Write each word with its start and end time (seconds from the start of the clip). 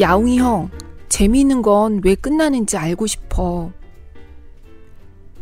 야옹이 0.00 0.38
형, 0.38 0.70
재미있는 1.08 1.62
건 1.62 2.00
왜 2.04 2.14
끝나는지 2.14 2.76
알고 2.76 3.06
싶어. 3.06 3.72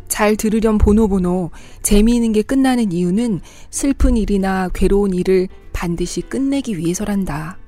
잘 0.08 0.37
들으렴 0.37 0.79
보노보노. 0.79 1.51
재미있는 1.82 2.32
게 2.32 2.42
끝나는 2.42 2.90
이유는 2.92 3.40
슬픈 3.71 4.17
일이나 4.17 4.71
괴로운 4.72 5.13
일을 5.13 5.49
반드시 5.72 6.22
끝내기 6.22 6.78
위해서란다. 6.78 7.58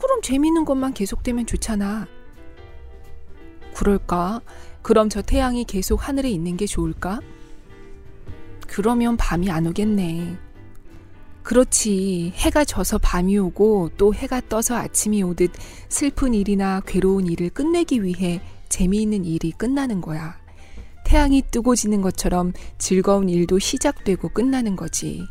그럼 0.00 0.22
재미있는 0.22 0.64
것만 0.64 0.92
계속되면 0.92 1.46
좋잖아. 1.46 2.08
그럴까? 3.74 4.40
그럼 4.82 5.08
저 5.08 5.22
태양이 5.22 5.64
계속 5.64 6.08
하늘에 6.08 6.30
있는 6.30 6.56
게 6.56 6.66
좋을까? 6.66 7.20
그러면 8.66 9.16
밤이 9.16 9.50
안 9.50 9.66
오겠네. 9.66 10.36
그렇지. 11.44 12.32
해가 12.34 12.64
져서 12.64 12.98
밤이 12.98 13.38
오고 13.38 13.90
또 13.98 14.14
해가 14.14 14.40
떠서 14.48 14.76
아침이 14.76 15.22
오듯 15.22 15.52
슬픈 15.90 16.32
일이나 16.32 16.80
괴로운 16.86 17.26
일을 17.26 17.50
끝내기 17.50 18.02
위해 18.02 18.40
재미있는 18.70 19.26
일이 19.26 19.52
끝나는 19.52 20.00
거야. 20.00 20.36
태양이 21.04 21.42
뜨고 21.42 21.76
지는 21.76 22.00
것처럼 22.00 22.54
즐거운 22.78 23.28
일도 23.28 23.58
시작되고 23.58 24.30
끝나는 24.30 24.74
거지. 24.74 25.22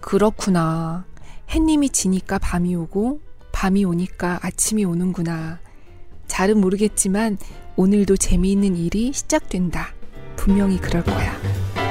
그렇구나. 0.00 1.06
햇님이 1.50 1.90
지니까 1.90 2.38
밤이 2.38 2.74
오고 2.74 3.20
밤이 3.52 3.84
오니까 3.84 4.40
아침이 4.42 4.84
오는구나. 4.84 5.60
잘은 6.26 6.60
모르겠지만 6.60 7.38
오늘도 7.76 8.16
재미있는 8.16 8.76
일이 8.76 9.12
시작된다. 9.12 9.94
분명히 10.34 10.78
그럴 10.78 11.04
거야. 11.04 11.85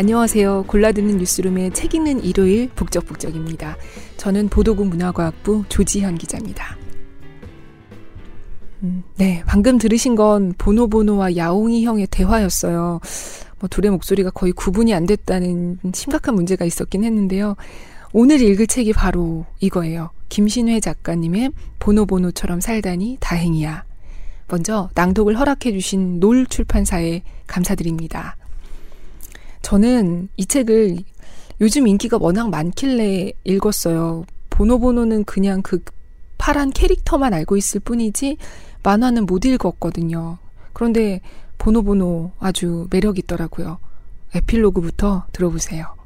안녕하세요. 0.00 0.64
골라듣는 0.66 1.18
뉴스룸의 1.18 1.72
책 1.74 1.94
읽는 1.94 2.24
일요일 2.24 2.70
북적북적입니다. 2.70 3.76
저는 4.16 4.48
보도국 4.48 4.86
문화과학부 4.86 5.64
조지현 5.68 6.16
기자입니다. 6.16 6.78
음, 8.82 9.02
네, 9.18 9.42
방금 9.44 9.76
들으신 9.76 10.14
건 10.14 10.54
보노보노와 10.56 11.36
야옹이 11.36 11.84
형의 11.84 12.06
대화였어요. 12.10 13.00
뭐 13.58 13.68
둘의 13.68 13.90
목소리가 13.90 14.30
거의 14.30 14.52
구분이 14.52 14.94
안 14.94 15.04
됐다는 15.04 15.76
심각한 15.92 16.34
문제가 16.34 16.64
있었긴 16.64 17.04
했는데요. 17.04 17.56
오늘 18.14 18.40
읽을 18.40 18.68
책이 18.68 18.94
바로 18.94 19.44
이거예요. 19.60 20.12
김신회 20.30 20.80
작가님의 20.80 21.50
보노보노처럼 21.78 22.62
살다니 22.62 23.18
다행이야. 23.20 23.84
먼저 24.48 24.88
낭독을 24.94 25.38
허락해 25.38 25.72
주신 25.72 26.20
놀 26.20 26.46
출판사에 26.46 27.20
감사드립니다. 27.46 28.38
저는 29.62 30.28
이 30.36 30.46
책을 30.46 30.98
요즘 31.60 31.86
인기가 31.86 32.18
워낙 32.20 32.50
많길래 32.50 33.32
읽었어요. 33.44 34.24
보노보노는 34.50 35.24
그냥 35.24 35.62
그 35.62 35.82
파란 36.38 36.70
캐릭터만 36.70 37.34
알고 37.34 37.56
있을 37.56 37.80
뿐이지 37.80 38.38
만화는 38.82 39.26
못 39.26 39.44
읽었거든요. 39.44 40.38
그런데 40.72 41.20
보노보노 41.58 42.32
아주 42.38 42.86
매력 42.90 43.18
있더라고요. 43.18 43.78
에필로그부터 44.34 45.26
들어보세요. 45.32 45.99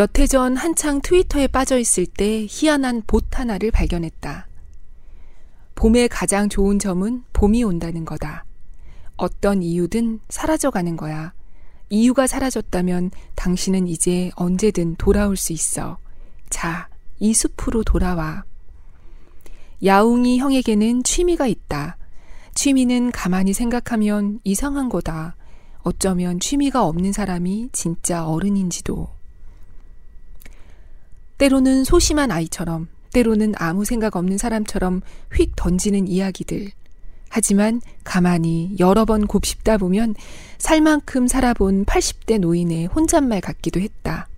몇 0.00 0.18
해 0.18 0.26
전 0.26 0.56
한창 0.56 1.02
트위터에 1.02 1.46
빠져 1.46 1.78
있을 1.78 2.06
때 2.06 2.46
희한한 2.48 3.02
봇 3.06 3.38
하나를 3.38 3.70
발견했다. 3.70 4.48
봄의 5.74 6.08
가장 6.08 6.48
좋은 6.48 6.78
점은 6.78 7.22
봄이 7.34 7.62
온다는 7.64 8.06
거다. 8.06 8.46
어떤 9.18 9.62
이유든 9.62 10.20
사라져가는 10.30 10.96
거야. 10.96 11.34
이유가 11.90 12.26
사라졌다면 12.26 13.10
당신은 13.34 13.88
이제 13.88 14.30
언제든 14.36 14.96
돌아올 14.96 15.36
수 15.36 15.52
있어. 15.52 15.98
자, 16.48 16.88
이 17.18 17.34
숲으로 17.34 17.84
돌아와. 17.84 18.44
야옹이 19.84 20.38
형에게는 20.38 21.02
취미가 21.02 21.46
있다. 21.46 21.98
취미는 22.54 23.12
가만히 23.12 23.52
생각하면 23.52 24.40
이상한 24.44 24.88
거다. 24.88 25.36
어쩌면 25.80 26.40
취미가 26.40 26.86
없는 26.86 27.12
사람이 27.12 27.68
진짜 27.72 28.26
어른인지도. 28.26 29.19
때로는 31.40 31.84
소심한 31.84 32.30
아이처럼, 32.30 32.88
때로는 33.14 33.54
아무 33.56 33.86
생각 33.86 34.14
없는 34.14 34.36
사람처럼 34.36 35.00
휙 35.32 35.52
던지는 35.56 36.06
이야기들. 36.06 36.70
하지만 37.30 37.80
가만히 38.04 38.76
여러 38.78 39.06
번 39.06 39.26
곱씹다 39.26 39.78
보면 39.78 40.16
살만큼 40.58 41.28
살아본 41.28 41.86
80대 41.86 42.38
노인의 42.40 42.88
혼잣말 42.88 43.40
같기도 43.40 43.80
했다. 43.80 44.28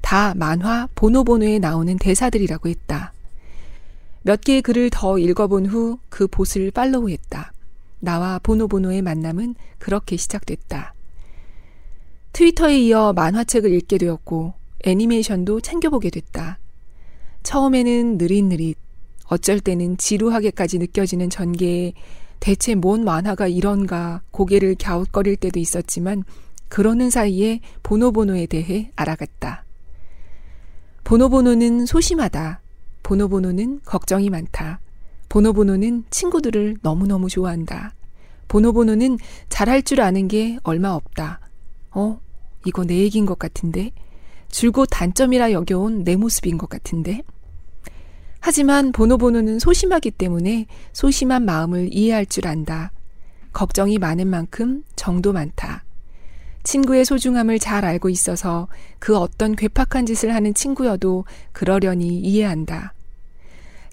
다 0.00 0.32
만화 0.34 0.88
보노보노에 0.94 1.58
나오는 1.58 1.98
대사들이라고 1.98 2.70
했다. 2.70 3.12
몇 4.22 4.40
개의 4.40 4.62
글을 4.62 4.88
더 4.88 5.18
읽어본 5.18 5.66
후그 5.66 6.28
보스를 6.28 6.70
팔로우했다. 6.70 7.52
나와 7.98 8.38
보노보노의 8.42 9.02
만남은 9.02 9.56
그렇게 9.78 10.16
시작됐다. 10.16 10.94
트위터에 12.32 12.78
이어 12.78 13.12
만화책을 13.12 13.70
읽게 13.74 13.98
되었고 13.98 14.59
애니메이션도 14.84 15.60
챙겨보게 15.60 16.10
됐다. 16.10 16.58
처음에는 17.42 18.18
느릿느릿, 18.18 18.76
어쩔 19.26 19.60
때는 19.60 19.96
지루하게까지 19.96 20.78
느껴지는 20.78 21.30
전개에 21.30 21.92
대체 22.40 22.74
뭔 22.74 23.04
만화가 23.04 23.48
이런가 23.48 24.22
고개를 24.30 24.74
갸웃거릴 24.76 25.36
때도 25.36 25.60
있었지만 25.60 26.24
그러는 26.68 27.10
사이에 27.10 27.60
보노보노에 27.82 28.46
대해 28.46 28.90
알아갔다. 28.96 29.64
보노보노는 31.04 31.86
소심하다. 31.86 32.60
보노보노는 33.02 33.80
걱정이 33.84 34.30
많다. 34.30 34.80
보노보노는 35.28 36.04
친구들을 36.10 36.78
너무너무 36.82 37.28
좋아한다. 37.28 37.94
보노보노는 38.48 39.18
잘할 39.48 39.82
줄 39.82 40.00
아는 40.00 40.28
게 40.28 40.58
얼마 40.62 40.90
없다. 40.90 41.40
어? 41.92 42.20
이거 42.64 42.84
내 42.84 42.98
얘기인 42.98 43.26
것 43.26 43.38
같은데? 43.38 43.92
줄곧 44.50 44.86
단점이라 44.90 45.52
여겨온 45.52 46.04
내 46.04 46.16
모습인 46.16 46.58
것 46.58 46.68
같은데. 46.68 47.22
하지만 48.40 48.92
보노보노는 48.92 49.58
소심하기 49.58 50.12
때문에 50.12 50.66
소심한 50.92 51.44
마음을 51.44 51.90
이해할 51.92 52.26
줄 52.26 52.46
안다. 52.46 52.90
걱정이 53.52 53.98
많은 53.98 54.26
만큼 54.26 54.82
정도 54.96 55.32
많다. 55.32 55.84
친구의 56.62 57.04
소중함을 57.04 57.58
잘 57.58 57.84
알고 57.84 58.08
있어서 58.10 58.68
그 58.98 59.16
어떤 59.16 59.56
괴팍한 59.56 60.06
짓을 60.06 60.34
하는 60.34 60.54
친구여도 60.54 61.24
그러려니 61.52 62.20
이해한다. 62.20 62.94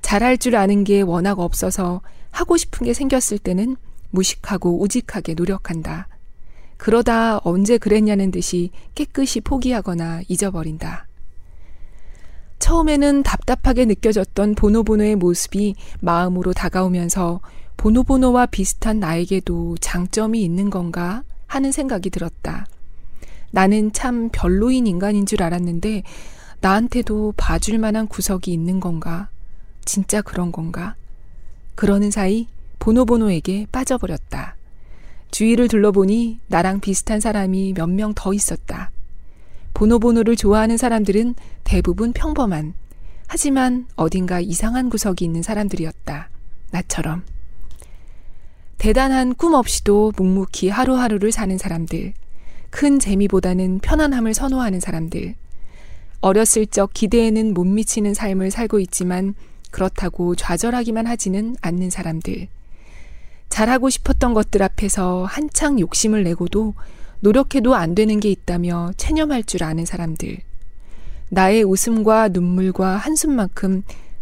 잘할 0.01 0.37
줄 0.37 0.55
아는 0.55 0.83
게 0.83 1.01
워낙 1.01 1.39
없어서 1.39 2.01
하고 2.31 2.57
싶은 2.57 2.85
게 2.85 2.93
생겼을 2.93 3.39
때는 3.39 3.77
무식하고 4.11 4.81
우직하게 4.81 5.33
노력한다. 5.33 6.07
그러다 6.77 7.39
언제 7.43 7.77
그랬냐는 7.77 8.31
듯이 8.31 8.71
깨끗이 8.95 9.41
포기하거나 9.41 10.21
잊어버린다. 10.27 11.07
처음에는 12.59 13.23
답답하게 13.23 13.85
느껴졌던 13.85 14.55
보노보노의 14.55 15.15
모습이 15.15 15.75
마음으로 15.99 16.53
다가오면서 16.53 17.39
보노보노와 17.77 18.47
비슷한 18.47 18.99
나에게도 18.99 19.77
장점이 19.79 20.43
있는 20.43 20.69
건가 20.69 21.23
하는 21.45 21.71
생각이 21.71 22.09
들었다. 22.09 22.65
나는 23.51 23.93
참 23.93 24.29
별로인 24.31 24.87
인간인 24.87 25.25
줄 25.25 25.43
알았는데 25.43 26.03
나한테도 26.59 27.35
봐줄 27.37 27.77
만한 27.77 28.07
구석이 28.07 28.51
있는 28.51 28.79
건가? 28.79 29.29
진짜 29.85 30.21
그런 30.21 30.51
건가? 30.51 30.95
그러는 31.75 32.11
사이 32.11 32.47
보노보노에게 32.79 33.67
빠져버렸다. 33.71 34.56
주위를 35.31 35.67
둘러보니 35.67 36.39
나랑 36.47 36.79
비슷한 36.79 37.19
사람이 37.19 37.73
몇 37.75 37.89
명 37.89 38.13
더 38.15 38.33
있었다. 38.33 38.91
보노보노를 39.73 40.35
좋아하는 40.35 40.77
사람들은 40.77 41.35
대부분 41.63 42.13
평범한, 42.13 42.73
하지만 43.27 43.87
어딘가 43.95 44.39
이상한 44.39 44.89
구석이 44.89 45.23
있는 45.25 45.43
사람들이었다. 45.43 46.29
나처럼. 46.71 47.23
대단한 48.77 49.35
꿈 49.35 49.53
없이도 49.53 50.13
묵묵히 50.17 50.69
하루하루를 50.69 51.31
사는 51.31 51.57
사람들. 51.57 52.13
큰 52.69 52.99
재미보다는 52.99 53.79
편안함을 53.79 54.33
선호하는 54.33 54.79
사람들. 54.79 55.35
어렸을 56.21 56.65
적 56.67 56.93
기대에는 56.93 57.53
못 57.53 57.63
미치는 57.65 58.13
삶을 58.13 58.51
살고 58.51 58.79
있지만 58.79 59.35
그렇다고 59.71 60.35
좌절하기만 60.35 61.05
하지는 61.05 61.55
않는 61.61 61.89
사람들. 61.89 62.47
잘하고 63.57 63.89
싶었던 63.89 64.35
것들 64.35 64.61
앞에서 64.61 65.25
한창 65.25 65.79
욕심을 65.79 66.23
내고도 66.23 66.75
노력해도 67.21 67.73
안 67.73 67.95
되는 67.95 68.19
게 68.19 68.29
있다며 68.29 68.91
체념할 68.97 69.43
줄 69.45 69.63
아는 69.63 69.83
사람들. 69.83 70.37
나의 71.29 71.63
웃음과 71.63 72.27
눈물과 72.27 72.97
한숨만큼 72.97 73.81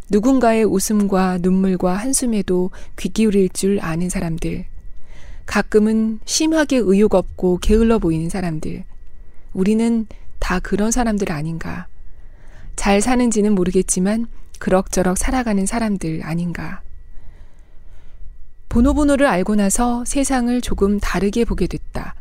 누군가의 0.10 0.64
웃음과 0.64 1.40
눈물과 1.42 1.96
한숨에도 1.96 2.72
귀 2.98 3.10
기울일 3.10 3.50
줄 3.50 3.80
아는 3.82 4.08
사람들. 4.08 4.68
가끔은 5.46 6.22
심하게 6.24 6.78
의욕 6.78 7.14
없고 7.14 7.58
게을러 7.58 8.00
보이는 8.00 8.30
사람들. 8.30 8.86
우리는 9.52 10.08
다 10.40 10.62
그런 10.62 10.92
사람들 10.92 11.34
아닌가. 11.34 11.88
잘 12.78 13.02
사는지는 13.02 13.54
모르겠지만 13.54 14.28
그럭저럭 14.60 15.18
살아가는 15.18 15.66
사람들 15.66 16.22
아닌가. 16.24 16.85
보노보노를 18.76 19.26
알고 19.26 19.56
나서 19.56 20.04
세상을 20.04 20.60
조금 20.60 21.00
다르게 21.00 21.46
보게 21.46 21.66
됐다. 21.66 22.14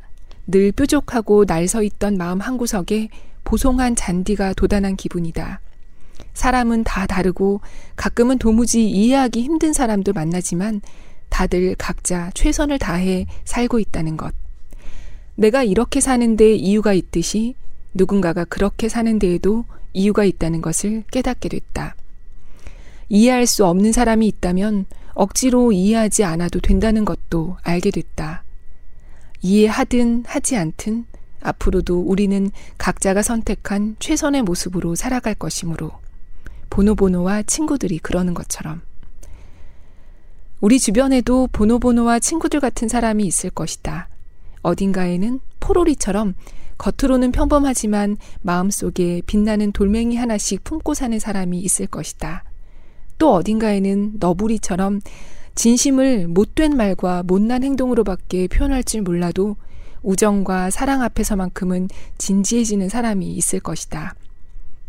늘 0.47 0.71
뾰족하고 0.71 1.47
날서 1.49 1.83
있던 1.83 2.17
마음 2.17 2.39
한구석에 2.39 3.09
보송한 3.43 3.97
잔디가 3.97 4.53
돋아난 4.53 4.95
기분이다. 4.95 5.61
사람은 6.33 6.85
다 6.85 7.09
다르고 7.09 7.61
가끔은 7.97 8.39
도무지 8.39 8.89
이해하기 8.89 9.43
힘든 9.43 9.73
사람도 9.73 10.13
만나지만 10.13 10.81
다들 11.29 11.75
각자 11.77 12.31
최선을 12.35 12.79
다해 12.79 13.27
살고 13.45 13.81
있다는 13.81 14.17
것. 14.17 14.33
내가 15.35 15.65
이렇게 15.65 16.01
사는데 16.01 16.55
이유가 16.55 16.93
있듯이 16.93 17.57
누군가가 17.95 18.45
그렇게 18.45 18.89
사는 18.89 19.19
데에도 19.19 19.65
이유가 19.93 20.23
있다는 20.23 20.63
것을 20.63 21.03
깨닫게 21.11 21.49
됐다. 21.49 21.97
이해할 23.09 23.49
수 23.49 23.67
없는 23.67 23.91
사람이 23.91 24.29
있다면 24.29 24.87
억지로 25.15 25.73
이해하지 25.73 26.25
않아도 26.25 26.61
된다는 26.61 27.05
것도 27.05 27.57
알게 27.63 27.91
됐다. 27.91 28.45
이해하든 29.41 30.25
하지 30.27 30.57
않든 30.57 31.07
앞으로도 31.41 32.01
우리는 32.01 32.51
각자가 32.79 33.23
선택한 33.23 33.97
최선의 33.99 34.43
모습으로 34.43 34.95
살아갈 34.95 35.35
것이므로 35.35 35.93
보노보노와 36.71 37.43
친구들이 37.43 37.99
그러는 37.99 38.35
것처럼 38.35 38.81
우리 40.61 40.81
주변에도 40.81 41.49
보노보노와 41.53 42.19
친구들 42.21 42.59
같은 42.61 42.89
사람이 42.89 43.25
있을 43.25 43.51
것이다. 43.51 44.09
어딘가에는 44.63 45.41
포로리처럼 45.61 46.35
겉으로는 46.79 47.33
평범하지만 47.33 48.17
마음속에 48.41 49.21
빛나는 49.27 49.73
돌멩이 49.73 50.17
하나씩 50.17 50.65
품고 50.65 50.95
사는 50.95 51.19
사람이 51.19 51.61
있을 51.61 51.87
것이다. 51.87 52.45
또 53.19 53.33
어딘가에는 53.35 54.15
너부리처럼 54.19 55.01
진심을 55.55 56.29
못된 56.29 56.77
말과 56.77 57.23
못난 57.23 57.63
행동으로밖에 57.63 58.49
표현할 58.49 58.85
줄 58.85 59.03
몰라도 59.03 59.57
우정과 60.03 60.71
사랑 60.71 61.03
앞에서만큼은 61.03 61.89
진지해지는 62.19 62.89
사람이 62.89 63.27
있을 63.33 63.61
것이다. 63.61 64.15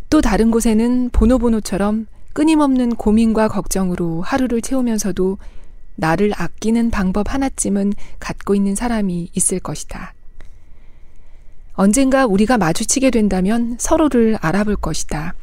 또 0.09 0.21
다른 0.21 0.51
곳에는 0.51 1.09
보노보노처럼 1.11 2.07
끊임없는 2.33 2.95
고민과 2.95 3.47
걱정으로 3.47 4.21
하루를 4.21 4.61
채우면서도 4.61 5.37
나를 5.95 6.33
아끼는 6.35 6.91
방법 6.91 7.33
하나쯤은 7.33 7.93
갖고 8.19 8.55
있는 8.55 8.75
사람이 8.75 9.29
있을 9.33 9.59
것이다. 9.59 10.13
언젠가 11.73 12.25
우리가 12.25 12.57
마주치게 12.57 13.11
된다면 13.11 13.77
서로를 13.79 14.37
알아볼 14.41 14.75
것이다. 14.75 15.33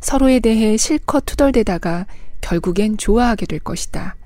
서로에 0.00 0.40
대해 0.40 0.76
실컷 0.76 1.24
투덜대다가 1.26 2.06
결국엔 2.40 2.96
좋아하게 2.98 3.46
될 3.46 3.58
것이다. 3.58 4.16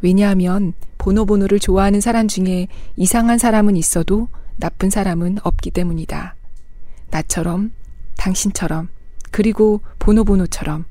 왜냐하면 0.00 0.74
보노보노를 0.98 1.58
좋아하는 1.58 2.00
사람 2.00 2.28
중에 2.28 2.68
이상한 2.96 3.38
사람은 3.38 3.76
있어도 3.76 4.28
나쁜 4.56 4.90
사람은 4.90 5.38
없기 5.42 5.70
때문이다. 5.70 6.34
나처럼, 7.10 7.72
당신처럼, 8.16 8.88
그리고 9.30 9.80
보노보노처럼 9.98 10.84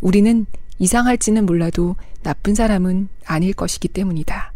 우리는 0.00 0.46
이상할지는 0.78 1.46
몰라도 1.46 1.96
나쁜 2.22 2.54
사람은 2.54 3.08
아닐 3.24 3.52
것이기 3.52 3.88
때문이다. 3.88 4.51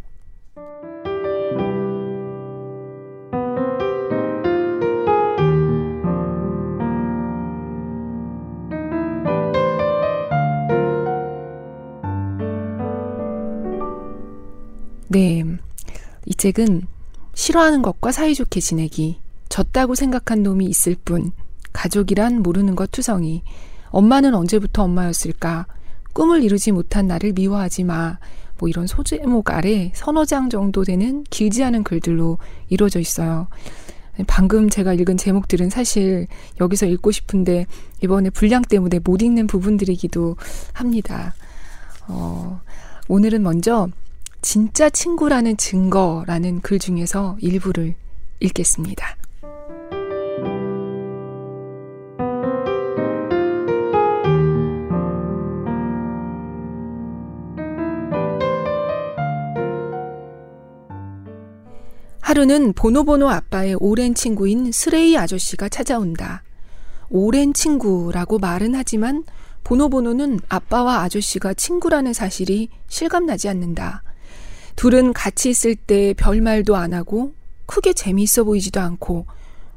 이 16.46 16.52
책은 16.52 16.82
싫어하는 17.34 17.82
것과 17.82 18.12
사이좋게 18.12 18.60
지내기, 18.60 19.18
졌다고 19.48 19.96
생각한 19.96 20.44
놈이 20.44 20.64
있을 20.66 20.94
뿐, 21.04 21.32
가족이란 21.72 22.40
모르는 22.40 22.76
것 22.76 22.92
투성이, 22.92 23.42
엄마는 23.90 24.32
언제부터 24.32 24.84
엄마였을까, 24.84 25.66
꿈을 26.12 26.44
이루지 26.44 26.70
못한 26.70 27.08
나를 27.08 27.32
미워하지 27.32 27.82
마. 27.82 28.18
뭐 28.58 28.68
이런 28.68 28.86
소제목 28.86 29.50
아래 29.50 29.90
서너 29.94 30.24
장 30.24 30.48
정도 30.48 30.84
되는 30.84 31.24
길지 31.30 31.64
않은 31.64 31.82
글들로 31.82 32.38
이루어져 32.68 33.00
있어요. 33.00 33.48
방금 34.28 34.70
제가 34.70 34.94
읽은 34.94 35.16
제목들은 35.16 35.68
사실 35.68 36.28
여기서 36.60 36.86
읽고 36.86 37.10
싶은데 37.10 37.66
이번에 38.04 38.30
분량 38.30 38.62
때문에 38.62 39.00
못 39.00 39.20
읽는 39.20 39.48
부분들이기도 39.48 40.36
합니다. 40.72 41.34
어, 42.06 42.60
오늘은 43.08 43.42
먼저 43.42 43.88
진짜 44.46 44.88
친구라는 44.88 45.56
증거라는 45.56 46.60
글 46.60 46.78
중에서 46.78 47.36
일부를 47.40 47.96
읽겠습니다. 48.38 49.16
하루는 62.20 62.72
보노보노 62.74 63.28
아빠의 63.28 63.74
오랜 63.80 64.14
친구인 64.14 64.70
스레이 64.70 65.18
아저씨가 65.18 65.68
찾아온다. 65.68 66.44
오랜 67.08 67.52
친구라고 67.52 68.38
말은 68.38 68.76
하지만 68.76 69.24
보노보노는 69.64 70.38
아빠와 70.48 71.00
아저씨가 71.00 71.54
친구라는 71.54 72.12
사실이 72.12 72.68
실감나지 72.86 73.48
않는다. 73.48 74.04
둘은 74.76 75.12
같이 75.12 75.50
있을 75.50 75.74
때 75.74 76.14
별말도 76.14 76.76
안 76.76 76.92
하고 76.94 77.34
크게 77.66 77.92
재미있어 77.92 78.44
보이지도 78.44 78.80
않고 78.80 79.26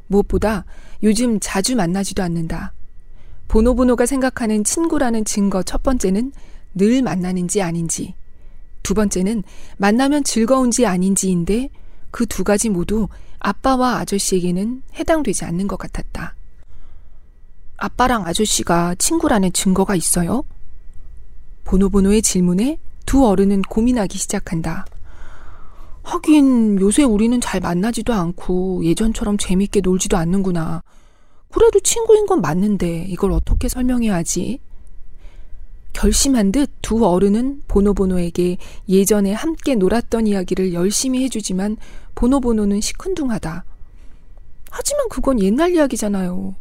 무엇보다 0.07 0.65
요즘 1.03 1.39
자주 1.39 1.75
만나지도 1.75 2.21
않는다. 2.21 2.73
보노보노가 3.47 4.05
생각하는 4.05 4.63
친구라는 4.63 5.25
증거 5.25 5.63
첫 5.63 5.81
번째는 5.81 6.31
늘 6.75 7.01
만나는지 7.01 7.61
아닌지. 7.61 8.13
두 8.83 8.93
번째는 8.93 9.43
만나면 9.77 10.23
즐거운지 10.23 10.85
아닌지인데 10.85 11.69
그 12.11 12.25
두 12.25 12.43
가지 12.43 12.69
모두 12.69 13.07
아빠와 13.39 13.97
아저씨에게는 13.99 14.83
해당되지 14.95 15.45
않는 15.45 15.67
것 15.67 15.77
같았다. 15.77 16.35
아빠랑 17.77 18.25
아저씨가 18.27 18.95
친구라는 18.95 19.53
증거가 19.53 19.95
있어요? 19.95 20.43
보노보노의 21.63 22.21
질문에 22.21 22.77
두 23.09 23.25
어른은 23.25 23.63
고민하기 23.63 24.19
시작한다. 24.19 24.85
하긴 26.03 26.79
요새 26.79 27.01
우리는 27.01 27.41
잘 27.41 27.59
만나지도 27.59 28.13
않고 28.13 28.85
예전처럼 28.85 29.39
재밌게 29.39 29.81
놀지도 29.81 30.15
않는구나. 30.15 30.83
그래도 31.51 31.79
친구인 31.79 32.27
건 32.27 32.39
맞는데 32.41 33.05
이걸 33.09 33.31
어떻게 33.31 33.67
설명해야 33.67 34.13
하지? 34.13 34.59
결심한 35.91 36.51
듯 36.51 36.69
두 36.83 37.03
어른은 37.03 37.63
보노보노에게 37.67 38.57
예전에 38.87 39.33
함께 39.33 39.73
놀았던 39.73 40.27
이야기를 40.27 40.73
열심히 40.75 41.23
해주지만 41.23 41.77
보노보노는 42.13 42.79
시큰둥하다. 42.79 43.65
하지만 44.69 45.09
그건 45.09 45.39
옛날 45.41 45.73
이야기잖아요. 45.73 46.53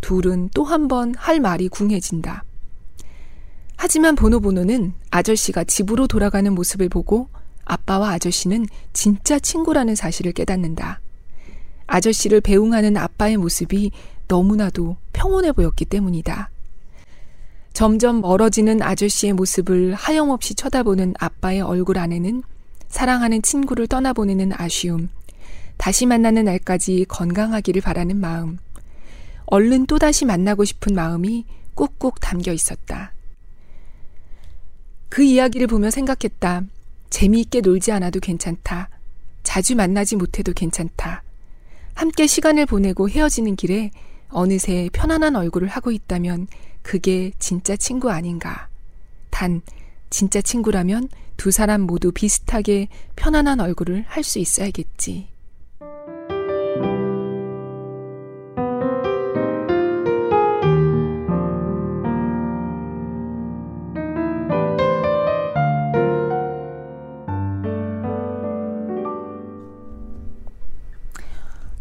둘은 0.00 0.48
또 0.54 0.64
한 0.64 0.88
번 0.88 1.12
할 1.14 1.40
말이 1.40 1.68
궁해진다. 1.68 2.44
하지만 3.80 4.16
보노보노는 4.16 4.92
아저씨가 5.12 5.62
집으로 5.62 6.08
돌아가는 6.08 6.52
모습을 6.52 6.88
보고 6.88 7.28
아빠와 7.64 8.10
아저씨는 8.10 8.66
진짜 8.92 9.38
친구라는 9.38 9.94
사실을 9.94 10.32
깨닫는다. 10.32 11.00
아저씨를 11.86 12.40
배웅하는 12.40 12.96
아빠의 12.96 13.36
모습이 13.36 13.92
너무나도 14.26 14.96
평온해 15.12 15.52
보였기 15.52 15.84
때문이다. 15.84 16.50
점점 17.72 18.20
멀어지는 18.20 18.82
아저씨의 18.82 19.34
모습을 19.34 19.94
하염없이 19.94 20.56
쳐다보는 20.56 21.14
아빠의 21.16 21.60
얼굴 21.60 21.98
안에는 21.98 22.42
사랑하는 22.88 23.42
친구를 23.42 23.86
떠나보내는 23.86 24.52
아쉬움, 24.56 25.08
다시 25.76 26.04
만나는 26.04 26.46
날까지 26.46 27.06
건강하기를 27.08 27.80
바라는 27.82 28.16
마음, 28.16 28.58
얼른 29.46 29.86
또다시 29.86 30.24
만나고 30.24 30.64
싶은 30.64 30.96
마음이 30.96 31.46
꾹꾹 31.76 32.14
담겨 32.20 32.52
있었다. 32.52 33.12
그 35.08 35.22
이야기를 35.22 35.66
보며 35.66 35.90
생각했다. 35.90 36.62
재미있게 37.10 37.60
놀지 37.60 37.92
않아도 37.92 38.20
괜찮다. 38.20 38.90
자주 39.42 39.74
만나지 39.76 40.16
못해도 40.16 40.52
괜찮다. 40.52 41.22
함께 41.94 42.26
시간을 42.26 42.66
보내고 42.66 43.08
헤어지는 43.08 43.56
길에 43.56 43.90
어느새 44.28 44.88
편안한 44.92 45.36
얼굴을 45.36 45.68
하고 45.68 45.90
있다면 45.90 46.46
그게 46.82 47.32
진짜 47.38 47.76
친구 47.76 48.10
아닌가. 48.10 48.68
단, 49.30 49.62
진짜 50.10 50.40
친구라면 50.40 51.08
두 51.36 51.50
사람 51.50 51.82
모두 51.82 52.12
비슷하게 52.12 52.88
편안한 53.16 53.60
얼굴을 53.60 54.04
할 54.06 54.22
수 54.22 54.38
있어야겠지. 54.38 55.28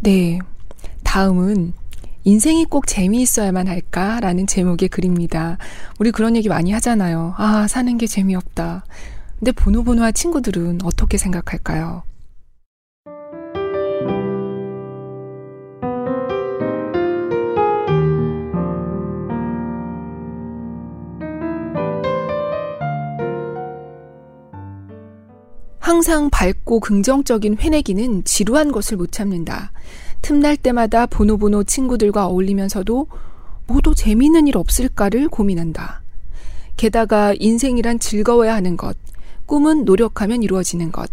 네. 0.07 0.39
다음은 1.03 1.73
인생이 2.23 2.63
꼭 2.63 2.87
재미있어야만 2.87 3.67
할까 3.67 4.21
라는 4.21 4.47
제목의 4.47 4.87
글입니다. 4.87 5.57
우리 5.99 6.11
그런 6.11 6.37
얘기 6.37 6.47
많이 6.47 6.71
하잖아요. 6.71 7.33
아, 7.35 7.67
사는 7.67 7.97
게 7.97 8.07
재미없다. 8.07 8.85
근데 9.37 9.51
보노보노와 9.51 10.13
친구들은 10.13 10.79
어떻게 10.85 11.17
생각할까요? 11.17 12.03
항상 25.97 26.29
밝고 26.29 26.79
긍정적인 26.79 27.57
회내기는 27.57 28.23
지루한 28.23 28.71
것을 28.71 28.97
못 28.97 29.11
참는다. 29.11 29.71
틈날 30.21 30.55
때마다 30.55 31.07
보노보노 31.07 31.63
친구들과 31.63 32.27
어울리면서도 32.27 33.07
모두 33.65 33.95
재미있는 33.95 34.45
일 34.45 34.57
없을까를 34.57 35.27
고민한다. 35.27 36.03
게다가 36.75 37.33
인생이란 37.39 37.97
즐거워야 37.97 38.53
하는 38.53 38.77
것, 38.77 38.95
꿈은 39.47 39.85
노력하면 39.85 40.43
이루어지는 40.43 40.91
것, 40.91 41.09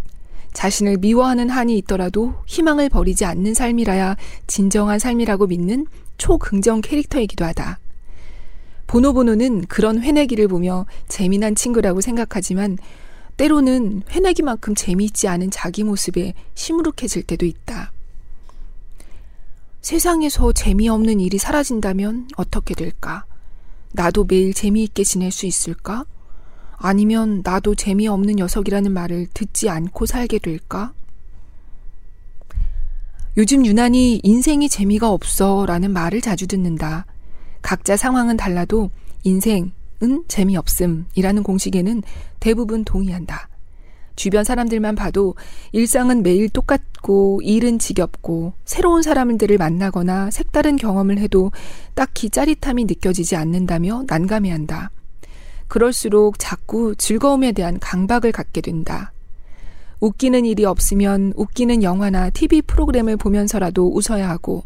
자신을 0.53 0.99
미워하는 0.99 1.49
한이 1.49 1.79
있더라도 1.79 2.35
희망을 2.45 2.91
버리지 2.91 3.25
않는 3.25 3.55
삶이라야 3.55 4.17
진정한 4.47 4.99
삶이라고 4.99 5.47
믿는 5.47 5.87
초긍정 6.19 6.83
캐릭터이기도 6.83 7.47
하다. 7.47 7.79
보노보노는 8.87 9.65
그런 9.67 10.03
회내기를 10.03 10.47
보며 10.47 10.85
재미난 11.09 11.55
친구라고 11.55 12.03
생각하지만 12.03 12.77
때로는 13.37 14.03
회내기만큼 14.11 14.75
재미있지 14.75 15.29
않은 15.29 15.51
자기 15.51 15.83
모습에 15.83 16.35
시무룩해질 16.55 17.25
때도 17.25 17.47
있다. 17.47 17.93
세상에서 19.81 20.53
재미없는 20.53 21.21
일이 21.21 21.37
사라진다면 21.37 22.29
어떻게 22.37 22.75
될까? 22.75 23.25
나도 23.93 24.25
매일 24.25 24.55
재미있게 24.55 25.05
지낼 25.05 25.31
수 25.31 25.47
있을까? 25.47 26.05
아니면 26.77 27.43
나도 27.45 27.75
재미없는 27.75 28.37
녀석이라는 28.37 28.93
말을 28.93 29.27
듣지 29.35 29.69
않고 29.69 30.07
살게 30.07 30.39
될까? 30.39 30.93
요즘 33.37 33.67
유난히 33.67 34.21
인생이 34.23 34.69
재미가 34.69 35.11
없어 35.11 35.67
라는 35.67 35.93
말을 35.93 36.21
자주 36.21 36.47
듣는다. 36.47 37.05
각자 37.63 37.97
상황은 37.97 38.37
달라도 38.37 38.91
인생, 39.23 39.73
은 40.05 40.23
재미없음이라는 40.29 41.43
공식에는 41.43 42.03
대부분 42.39 42.85
동의한다. 42.85 43.49
주변 44.17 44.45
사람들만 44.45 44.95
봐도 44.95 45.35
일상은 45.73 46.23
매일 46.23 46.49
똑같고 46.49 47.41
일은 47.43 47.79
지겹고 47.79 48.53
새로운 48.65 49.03
사람들을 49.03 49.57
만나거나 49.59 50.31
색다른 50.31 50.77
경험을 50.77 51.19
해도 51.19 51.51
딱히 51.95 52.31
짜릿함이 52.31 52.85
느껴지지 52.85 53.35
않는다며 53.35 54.05
난감해한다. 54.07 54.91
그럴수록 55.69 56.39
자꾸 56.39 56.95
즐거움에 56.95 57.53
대한 57.53 57.79
강박을 57.81 58.31
갖게 58.31 58.61
된다. 58.61 59.13
웃기는 60.01 60.45
일이 60.45 60.65
없으면 60.65 61.33
웃기는 61.35 61.83
영화나 61.83 62.29
TV 62.29 62.63
프로그램을 62.63 63.17
보면서라도 63.17 63.91
웃어야 63.91 64.29
하고 64.29 64.65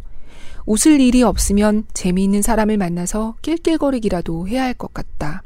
웃을 0.68 1.00
일이 1.00 1.22
없으면 1.22 1.84
재미있는 1.94 2.42
사람을 2.42 2.76
만나서 2.76 3.36
낄낄거리기라도 3.40 4.48
해야 4.48 4.64
할 4.64 4.74
것 4.74 4.92
같다. 4.92 5.42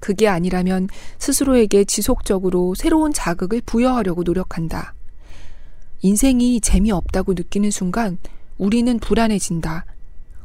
그게 0.00 0.28
아니라면 0.28 0.88
스스로에게 1.18 1.84
지속적으로 1.84 2.74
새로운 2.74 3.12
자극을 3.12 3.60
부여하려고 3.66 4.22
노력한다. 4.22 4.94
인생이 6.00 6.62
재미없다고 6.62 7.34
느끼는 7.34 7.70
순간 7.70 8.16
우리는 8.56 8.98
불안해진다. 8.98 9.84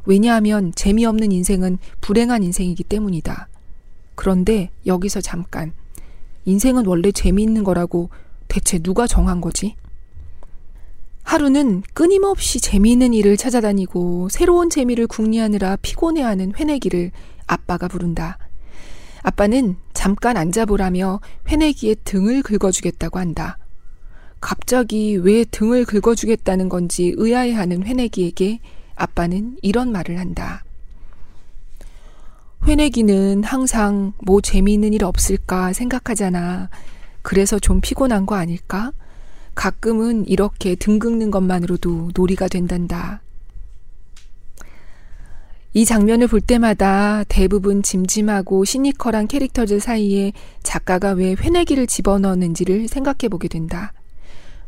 왜냐하면 0.06 0.74
재미없는 0.75 1.32
인생은 1.32 1.77
불행한 2.01 2.44
인생이기 2.44 2.84
때문이다. 2.84 3.48
그런데 4.15 4.72
여기서 4.86 5.22
잠깐. 5.22 5.72
인생은 6.44 6.86
원래 6.86 7.13
재미있는 7.13 7.63
거라고 7.63 8.10
대체 8.50 8.77
누가 8.77 9.08
정한 9.08 9.39
거지? 9.39 9.77
하루는 11.24 11.84
끊임없이 11.94 12.60
재미있는 12.60 13.13
일을 13.13 13.38
찾아다니고 13.38 14.30
새로운 14.30 14.70
재미를 14.70 15.08
궁리하느라 15.08 15.78
피곤해하는 15.82 16.54
회내기를 16.56 17.12
아빠가 17.48 17.88
부른다. 17.88 18.38
아빠는 19.24 19.78
잠깐 19.94 20.36
앉아보라며 20.36 21.22
회내기에 21.48 21.96
등을 22.04 22.42
긁어주겠다고 22.42 23.20
한다. 23.20 23.58
갑자기 24.40 25.16
왜 25.16 25.46
등을 25.46 25.86
긁어주겠다는 25.86 26.68
건지 26.68 27.13
의아해하는 27.16 27.84
회내기에게 27.84 28.60
아빠는 28.96 29.58
이런 29.62 29.92
말을 29.92 30.20
한다. 30.20 30.63
회내기는 32.66 33.44
항상 33.44 34.13
뭐 34.24 34.42
재미있는 34.42 34.94
일 34.94 35.04
없을까 35.04 35.74
생각하잖아. 35.74 36.70
그래서 37.22 37.60
좀 37.60 37.82
피곤한 37.82 38.25
거 38.25 38.36
아닐까? 38.36 38.92
가끔은 39.55 40.27
이렇게 40.27 40.75
등 40.75 41.00
긁는 41.00 41.31
것만으로도 41.31 42.12
놀이가 42.15 42.48
된단다. 42.48 43.22
이 45.74 45.86
장면을 45.86 46.27
볼 46.27 46.41
때마다 46.41 47.24
대부분 47.29 47.81
짐짐하고 47.81 48.65
시니컬한 48.65 49.27
캐릭터들 49.27 49.79
사이에 49.79 50.34
작가가 50.63 51.12
왜 51.12 51.34
회내기를 51.34 51.88
집어넣었는지를 51.88 52.89
생각해 52.89 53.29
보게 53.29 53.48
된다. 53.48 53.93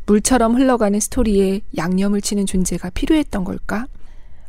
물처럼 0.06 0.54
흘러가는 0.54 0.98
스토리에 0.98 1.60
양념을 1.76 2.20
치는 2.22 2.46
존재가 2.46 2.90
필요했던 2.90 3.44
걸까? 3.44 3.86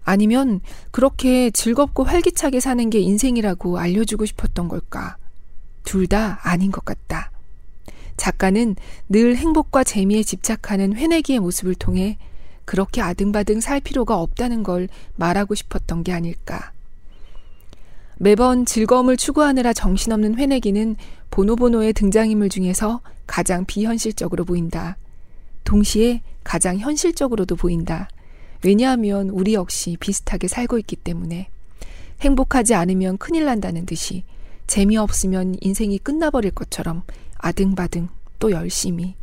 아니면 0.04 0.62
그렇게 0.92 1.50
즐겁고 1.52 2.04
활기차게 2.04 2.60
사는 2.60 2.90
게 2.90 3.00
인생이라고 3.00 3.80
알려주고 3.80 4.26
싶었던 4.26 4.68
걸까? 4.70 5.18
둘 5.84 6.08
다 6.08 6.40
아닌 6.44 6.72
것 6.72 6.86
같다. 6.86 7.32
작가는 8.18 8.76
늘 9.10 9.36
행복과 9.36 9.84
재미에 9.84 10.24
집착하는 10.24 10.96
회내기의 10.96 11.40
모습을 11.40 11.76
통해 11.76 12.18
그렇게 12.66 13.02
아등바등 13.02 13.62
살 13.62 13.80
필요가 13.80 14.20
없다는 14.20 14.64
걸 14.64 14.88
말하고 15.16 15.56
싶었던 15.56 16.04
게 16.04 16.12
아닐까. 16.12 16.72
매번 18.18 18.66
즐거움을 18.66 19.18
추구하느라 19.18 19.74
정신없는 19.74 20.36
회내기는 20.36 20.96
보노보노의 21.32 21.94
등장인물 21.94 22.50
중에서 22.50 23.02
가장 23.28 23.66
비현실적으로 23.66 24.46
보인다. 24.46 24.98
동시에 25.66 26.22
가장 26.44 26.78
현실적으로도 26.78 27.56
보인다. 27.56 28.08
왜냐하면 28.64 29.30
우리 29.30 29.54
역시 29.54 29.98
비슷하게 30.00 30.48
살고 30.48 30.80
있기 30.80 30.96
때문에 30.96 31.50
행복하지 32.22 32.74
않으면 32.74 33.18
큰일 33.18 33.46
난다는 33.46 33.86
듯이 33.86 34.24
재미없으면 34.68 35.58
인생이 35.60 36.00
끝나버릴 36.00 36.52
것처럼 36.52 37.04
아등바등 37.46 38.10
또 38.40 38.52
열심히. 38.52 39.14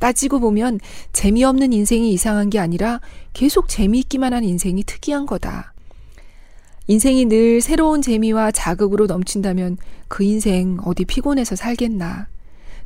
따지고 0.00 0.40
보면 0.40 0.80
재미없는 1.12 1.72
인생이 1.72 2.10
이상한 2.12 2.48
게 2.48 2.58
아니라 2.58 3.00
계속 3.34 3.68
재미있기만 3.68 4.32
한 4.32 4.42
인생이 4.42 4.82
특이한 4.84 5.26
거다. 5.26 5.74
인생이 6.86 7.26
늘 7.26 7.60
새로운 7.60 8.00
재미와 8.02 8.50
자극으로 8.50 9.06
넘친다면 9.06 9.76
그 10.08 10.24
인생 10.24 10.78
어디 10.84 11.04
피곤해서 11.04 11.56
살겠나. 11.56 12.28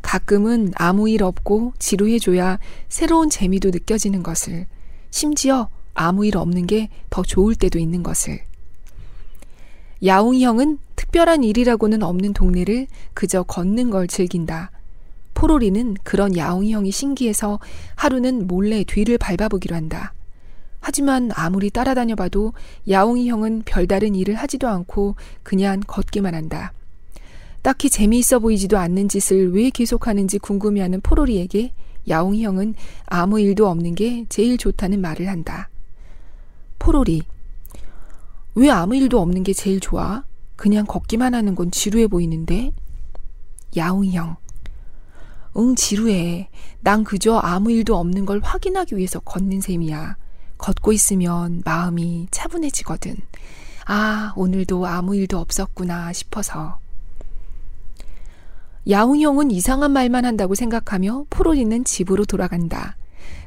가끔은 0.03 0.73
아무 0.77 1.09
일 1.09 1.23
없고 1.23 1.75
지루해줘야 1.79 2.59
새로운 2.89 3.31
재미도 3.31 3.71
느껴지는 3.71 4.23
것을, 4.23 4.67
심지어 5.11 5.69
아무 5.95 6.27
일 6.27 6.37
없는 6.37 6.67
게 6.67 6.89
더 7.11 7.23
좋을 7.23 7.55
때도 7.55 7.79
있는 7.79 8.03
것을. 8.03 8.41
야웅이 10.05 10.45
형은 10.45 10.79
특별한 11.09 11.43
일이라고는 11.43 12.03
없는 12.03 12.35
동네를 12.35 12.87
그저 13.15 13.43
걷는 13.43 13.89
걸 13.89 14.07
즐긴다. 14.07 14.71
포로리는 15.33 15.97
그런 16.03 16.37
야웅이 16.37 16.73
형이 16.73 16.91
신기해서 16.91 17.61
하루는 17.95 18.47
몰래 18.47 18.85
뒤를 18.85 19.17
밟아보기로 19.17 19.75
한다. 19.75 20.13
하지만 20.81 21.31
아무리 21.35 21.71
따라다녀 21.71 22.15
봐도 22.15 22.53
야옹이 22.89 23.29
형은 23.29 23.63
별다른 23.65 24.15
일을 24.15 24.35
하지도 24.35 24.69
않고 24.69 25.17
그냥 25.43 25.81
걷기만 25.87 26.35
한다. 26.35 26.73
딱히 27.63 27.89
재미있어 27.89 28.39
보이지도 28.39 28.77
않는 28.77 29.09
짓을 29.09 29.53
왜 29.55 29.71
계속하는지 29.71 30.39
궁금해하는 30.39 31.01
포로리에게 31.01 31.73
야옹이 32.07 32.45
형은 32.45 32.75
아무 33.07 33.41
일도 33.41 33.67
없는 33.67 33.95
게 33.95 34.27
제일 34.29 34.59
좋다는 34.59 35.01
말을 35.01 35.29
한다. 35.29 35.71
포로리. 36.79 37.23
왜 38.55 38.71
아무 38.71 38.95
일도 38.95 39.19
없는 39.21 39.43
게 39.43 39.55
제일 39.55 39.81
좋아? 39.81 40.28
그냥 40.59 40.87
걷기만 40.87 41.35
하는 41.35 41.55
건 41.55 41.71
지루해 41.71 42.09
보이는데? 42.09 42.73
야옹이 43.77 44.11
형. 44.11 44.37
응, 45.57 45.77
지루해. 45.77 46.51
난 46.81 47.05
그저 47.05 47.37
아무 47.37 47.71
일도 47.71 47.97
없는 47.97 48.27
걸 48.27 48.41
확인하기 48.43 48.97
위해서 48.97 49.21
걷는 49.21 49.61
셈이야. 49.61 50.17
걷고 50.59 50.93
있으면 50.93 51.63
마음이 51.65 52.27
차분해지거든. 52.33 53.17
아, 53.87 54.33
오늘도 54.35 54.85
아무 54.85 55.15
일도 55.15 55.39
없었구나 55.39 56.13
싶어서. 56.13 56.81
야웅 58.91 59.21
형은 59.21 59.53
이상한 59.53 59.93
말만 59.93 60.25
한다고 60.25 60.57
생각하며 60.57 61.27
포로리는 61.31 61.85
집으로 61.85 62.25
돌아간다. 62.25 62.97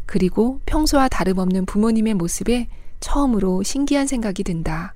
그리고 0.06 0.62
평소와 0.66 1.10
다름없는 1.10 1.66
부모님의 1.66 2.14
모습에 2.14 2.70
처음으로 3.02 3.64
신기한 3.64 4.08
생각이 4.08 4.46
든다. 4.46 4.94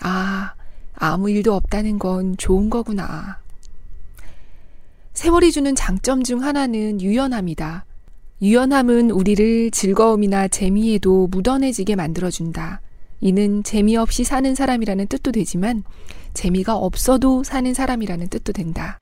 아, 0.00 0.54
아무 0.96 1.30
일도 1.30 1.54
없다는 1.54 1.98
건 1.98 2.36
좋은 2.36 2.70
거구나. 2.70 3.38
세월이 5.12 5.52
주는 5.52 5.74
장점 5.74 6.22
중 6.24 6.42
하나는 6.42 7.00
유연함이다. 7.00 7.84
유연함은 8.42 9.10
우리를 9.10 9.70
즐거움이나 9.70 10.48
재미에도 10.48 11.28
묻어내지게 11.28 11.96
만들어준다. 11.96 12.80
이는 13.20 13.62
재미없이 13.62 14.24
사는 14.24 14.54
사람이라는 14.54 15.06
뜻도 15.06 15.32
되지만 15.32 15.84
재미가 16.34 16.76
없어도 16.76 17.44
사는 17.44 17.72
사람이라는 17.72 18.28
뜻도 18.28 18.52
된다. 18.52 19.00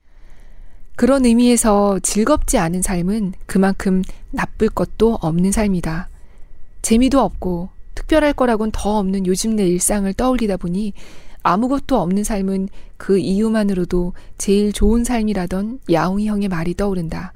그런 0.95 1.25
의미에서 1.25 1.99
즐겁지 1.99 2.57
않은 2.57 2.81
삶은 2.81 3.33
그만큼 3.45 4.01
나쁠 4.31 4.69
것도 4.69 5.15
없는 5.15 5.51
삶이다. 5.51 6.07
재미도 6.81 7.19
없고 7.19 7.69
특별할 7.93 8.31
거라곤 8.33 8.71
더 8.71 8.97
없는 8.99 9.25
요즘 9.25 9.55
내 9.57 9.67
일상을 9.67 10.13
떠올리다 10.13 10.57
보니 10.57 10.93
아무것도 11.45 11.99
없는 11.99 12.23
삶은 12.23 12.69
그 12.97 13.19
이유만으로도 13.19 14.13
제일 14.39 14.73
좋은 14.73 15.03
삶이라던 15.03 15.79
야옹이 15.91 16.27
형의 16.27 16.49
말이 16.49 16.73
떠오른다. 16.73 17.33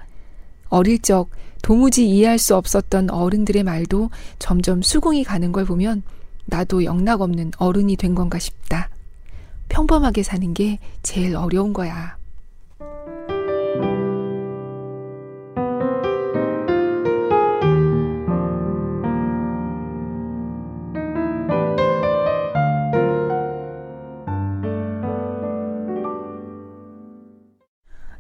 어릴 0.70 0.98
적 1.00 1.30
도무지 1.62 2.10
이해할 2.10 2.40
수 2.40 2.56
없었던 2.56 3.12
어른들의 3.12 3.62
말도 3.62 4.10
점점 4.40 4.82
수긍이 4.82 5.24
가는 5.24 5.52
걸 5.52 5.66
보면 5.66 6.02
나도 6.46 6.86
영락 6.86 7.22
없는 7.22 7.52
어른이 7.58 7.98
된 7.98 8.16
건가 8.16 8.40
싶다. 8.40 8.90
평범하게 9.70 10.24
사는 10.24 10.56
게 10.56 10.80
제일 11.04 11.36
어려운 11.36 11.72
거야. 11.72 12.19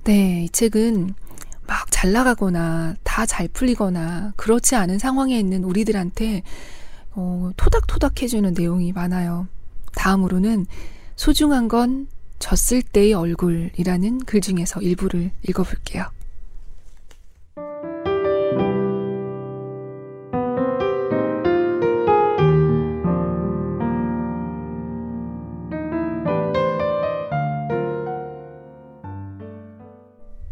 네, 0.09 0.45
이 0.45 0.49
책은 0.49 1.13
막 1.67 1.85
잘 1.91 2.13
나가거나 2.13 2.95
다 3.03 3.27
잘 3.27 3.47
풀리거나 3.47 4.33
그렇지 4.37 4.75
않은 4.75 4.97
상황에 4.97 5.37
있는 5.37 5.63
우리들한테 5.63 6.41
어, 7.11 7.51
토닥토닥 7.57 8.23
해주는 8.23 8.51
내용이 8.55 8.91
많아요. 8.91 9.47
다음으로는 9.93 10.65
소중한 11.15 11.67
건 11.67 12.07
졌을 12.39 12.81
때의 12.81 13.13
얼굴이라는 13.13 14.25
글 14.25 14.41
중에서 14.41 14.81
일부를 14.81 15.29
읽어볼게요. 15.47 16.07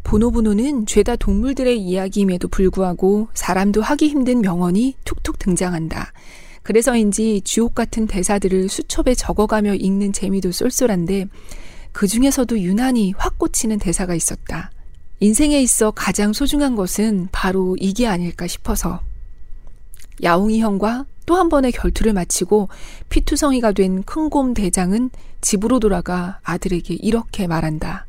보노보노는 0.07 0.85
죄다 0.85 1.17
동물들의 1.17 1.77
이야기임에도 1.77 2.47
불구하고 2.47 3.27
사람도 3.33 3.81
하기 3.81 4.07
힘든 4.07 4.39
명언이 4.39 4.95
툭툭 5.03 5.37
등장한다. 5.37 6.13
그래서인지 6.63 7.41
주옥 7.43 7.75
같은 7.75 8.07
대사들을 8.07 8.69
수첩에 8.69 9.15
적어가며 9.15 9.75
읽는 9.75 10.13
재미도 10.13 10.53
쏠쏠한데 10.53 11.25
그 11.91 12.07
중에서도 12.07 12.57
유난히 12.59 13.13
확 13.17 13.37
꽂히는 13.37 13.79
대사가 13.79 14.15
있었다. 14.15 14.71
인생에 15.19 15.61
있어 15.61 15.91
가장 15.91 16.31
소중한 16.31 16.77
것은 16.77 17.27
바로 17.33 17.75
이게 17.77 18.07
아닐까 18.07 18.47
싶어서. 18.47 19.01
야옹이 20.23 20.61
형과 20.61 21.05
또 21.25 21.35
한 21.35 21.49
번의 21.49 21.73
결투를 21.73 22.13
마치고 22.13 22.69
피투성이가 23.09 23.73
된 23.73 24.03
큰 24.03 24.29
곰 24.29 24.53
대장은 24.53 25.09
집으로 25.41 25.79
돌아가 25.79 26.39
아들에게 26.43 26.93
이렇게 26.93 27.47
말한다. 27.47 28.06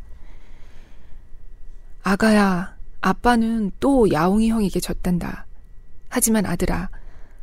아가야, 2.09 2.75
아빠는 3.03 3.71
또 3.81 4.11
야옹이 4.11 4.49
형에게 4.49 4.81
졌단다. 4.81 5.45
하지만 6.09 6.47
아들아, 6.47 6.89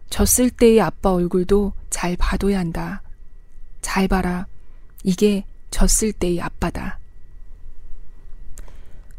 졌을 0.09 0.49
때의 0.49 0.81
아빠 0.81 1.11
얼굴도 1.11 1.73
잘 1.91 2.17
봐둬야 2.17 2.57
한다. 2.57 3.03
잘 3.83 4.07
봐라. 4.07 4.47
이게 5.03 5.45
졌을 5.69 6.11
때의 6.11 6.41
아빠다. 6.41 6.97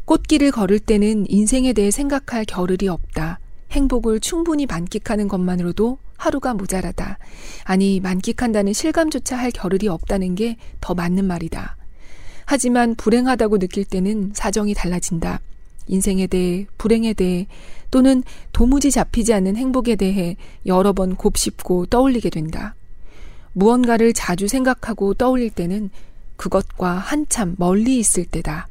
꽃길을 0.03 0.51
걸을 0.51 0.79
때는 0.79 1.25
인생에 1.29 1.71
대해 1.71 1.91
생각할 1.91 2.43
겨를이 2.43 2.89
없다. 2.89 3.39
행복을 3.71 4.19
충분히 4.19 4.65
만끽하는 4.65 5.29
것만으로도 5.29 5.97
하루가 6.17 6.55
모자라다. 6.55 7.19
아니, 7.63 8.01
만끽한다는 8.01 8.73
실감조차 8.73 9.37
할 9.37 9.51
겨를이 9.51 9.87
없다는 9.87 10.35
게 10.35 10.57
더 10.81 10.93
맞는 10.93 11.23
말이다. 11.23 11.77
하지만 12.49 12.95
불행하다고 12.95 13.59
느낄 13.59 13.83
때는 13.83 14.31
사정이 14.33 14.73
달라진다. 14.73 15.41
인생에 15.87 16.27
대해, 16.27 16.65
불행에 16.77 17.13
대해, 17.13 17.45
또는 17.91 18.23
도무지 18.53 18.89
잡히지 18.89 19.33
않는 19.33 19.57
행복에 19.57 19.97
대해 19.97 20.37
여러 20.65 20.93
번 20.93 21.15
곱씹고 21.15 21.87
떠올리게 21.87 22.29
된다. 22.29 22.73
무언가를 23.51 24.13
자주 24.13 24.47
생각하고 24.47 25.13
떠올릴 25.13 25.49
때는 25.49 25.89
그것과 26.37 26.93
한참 26.93 27.55
멀리 27.57 27.99
있을 27.99 28.23
때다. 28.23 28.69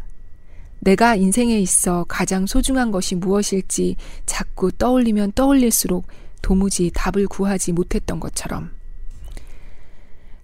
내가 0.80 1.14
인생에 1.14 1.58
있어 1.58 2.06
가장 2.08 2.46
소중한 2.46 2.90
것이 2.90 3.14
무엇일지 3.14 3.96
자꾸 4.24 4.72
떠올리면 4.72 5.32
떠올릴수록 5.34 6.06
도무지 6.40 6.90
답을 6.94 7.26
구하지 7.26 7.72
못했던 7.72 8.20
것처럼. 8.20 8.70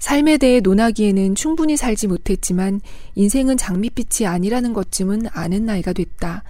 삶에 0.03 0.37
대해 0.37 0.59
논하기에는 0.59 1.37
충분히 1.37 1.77
살지 1.77 2.09
못했지만 2.09 2.81
인생은 3.15 3.57
장밋빛이 3.57 4.27
아니라는 4.27 4.73
것쯤은 4.73 5.27
아는 5.31 5.65
나이가 5.65 5.93
됐다. 5.93 6.43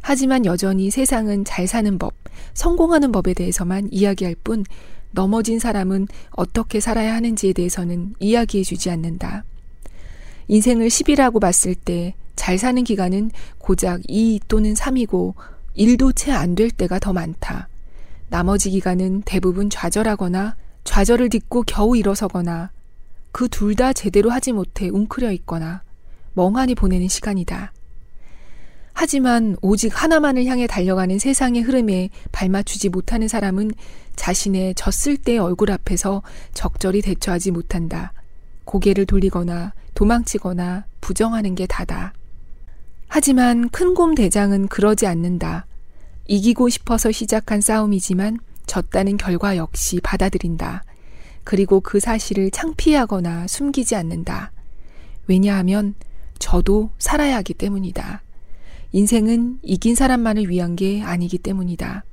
하지만 0.00 0.46
여전히 0.46 0.88
세상은 0.88 1.44
잘 1.44 1.66
사는 1.66 1.98
법, 1.98 2.14
성공하는 2.54 3.10
법에 3.10 3.34
대해서만 3.34 3.88
이야기할 3.90 4.36
뿐 4.44 4.64
넘어진 5.10 5.58
사람은 5.58 6.06
어떻게 6.30 6.78
살아야 6.78 7.14
하는지에 7.16 7.52
대해서는 7.54 8.14
이야기해 8.20 8.62
주지 8.62 8.88
않는다. 8.88 9.42
인생을 10.46 10.86
10이라고 10.86 11.40
봤을 11.40 11.74
때 11.74 12.14
잘 12.36 12.56
사는 12.56 12.82
기간은 12.84 13.32
고작 13.58 14.00
2 14.06 14.40
또는 14.48 14.74
3이고 14.74 15.34
1도 15.76 16.14
채 16.14 16.30
안 16.30 16.54
될 16.54 16.70
때가 16.70 17.00
더 17.00 17.12
많다. 17.12 17.68
나머지 18.28 18.70
기간은 18.70 19.22
대부분 19.22 19.70
좌절하거나 19.70 20.54
좌절을 20.84 21.30
딛고 21.30 21.64
겨우 21.66 21.96
일어서거나 21.96 22.70
그 23.32 23.48
둘 23.48 23.74
다 23.74 23.92
제대로 23.92 24.30
하지 24.30 24.52
못해 24.52 24.88
웅크려 24.88 25.32
있거나 25.32 25.82
멍하니 26.34 26.74
보내는 26.74 27.08
시간이다. 27.08 27.72
하지만 28.94 29.56
오직 29.62 29.90
하나만을 30.02 30.44
향해 30.46 30.66
달려가는 30.66 31.18
세상의 31.18 31.62
흐름에 31.62 32.10
발맞추지 32.30 32.90
못하는 32.90 33.26
사람은 33.26 33.70
자신의 34.16 34.74
졌을 34.74 35.16
때의 35.16 35.38
얼굴 35.38 35.70
앞에서 35.70 36.22
적절히 36.52 37.00
대처하지 37.00 37.50
못한다. 37.52 38.12
고개를 38.64 39.06
돌리거나 39.06 39.72
도망치거나 39.94 40.84
부정하는 41.00 41.54
게 41.54 41.66
다다. 41.66 42.12
하지만 43.08 43.68
큰 43.70 43.94
곰 43.94 44.14
대장은 44.14 44.68
그러지 44.68 45.06
않는다. 45.06 45.66
이기고 46.28 46.68
싶어서 46.68 47.10
시작한 47.10 47.60
싸움이지만 47.60 48.38
졌다는 48.66 49.16
결과 49.16 49.56
역시 49.56 50.00
받아들인다. 50.02 50.84
그리고 51.44 51.80
그 51.80 52.00
사실을 52.00 52.50
창피하거나 52.50 53.46
숨기지 53.46 53.94
않는다. 53.96 54.52
왜냐하면 55.26 55.94
저도 56.38 56.90
살아야 56.98 57.36
하기 57.36 57.54
때문이다. 57.54 58.22
인생은 58.92 59.58
이긴 59.62 59.94
사람만을 59.94 60.48
위한 60.48 60.76
게 60.76 61.02
아니기 61.02 61.38
때문이다. 61.38 62.04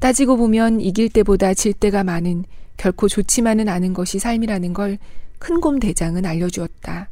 따지고 0.00 0.36
보면 0.36 0.80
이길 0.80 1.08
때보다 1.08 1.54
질 1.54 1.72
때가 1.72 2.04
많은 2.04 2.44
결코 2.76 3.08
좋지만은 3.08 3.68
않은 3.68 3.94
것이 3.94 4.18
삶이라는 4.18 4.72
걸 4.72 4.98
큰 5.38 5.60
곰 5.60 5.78
대장은 5.78 6.24
알려주었다. 6.24 7.08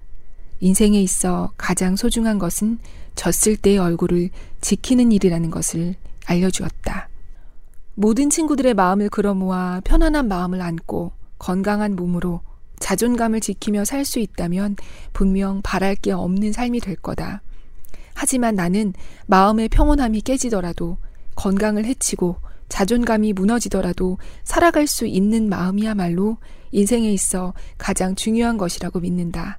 인생에 0.61 1.01
있어 1.03 1.53
가장 1.57 1.97
소중한 1.97 2.39
것은 2.39 2.79
졌을 3.15 3.57
때의 3.57 3.79
얼굴을 3.79 4.31
지키는 4.61 5.13
일이라는 5.13 5.51
것을 5.51 5.95
알려주었다. 6.27 7.09
모든 7.95 8.29
친구들의 8.29 8.75
마음을 8.75 9.09
끌어모아 9.09 9.83
편안한 9.85 10.27
마음을 10.29 10.61
안고 10.61 11.13
건강한 11.39 11.95
몸으로 11.95 12.41
자존감을 12.81 13.41
지키며 13.41 13.85
살 13.85 14.05
수 14.05 14.19
있다면 14.19 14.77
분명 15.13 15.63
바랄 15.63 15.95
게 15.95 16.13
없는 16.13 16.53
삶이 16.53 16.81
될 16.81 16.97
거다. 16.97 17.43
하지만 18.15 18.55
나는 18.55 18.93
마음의 19.27 19.69
평온함이 19.69 20.23
깨지더라도 20.23 20.99
건강을 21.37 21.85
해치고 21.85 22.37
자존감이 22.69 23.33
무너지더라도 23.33 24.19
살아갈 24.43 24.87
수 24.87 25.07
있는 25.07 25.49
마음이야말로 25.49 26.39
인생에 26.73 27.11
있어 27.13 27.55
가장 27.79 28.15
중요한 28.15 28.59
것이라고 28.59 29.01
믿는다. 29.01 29.59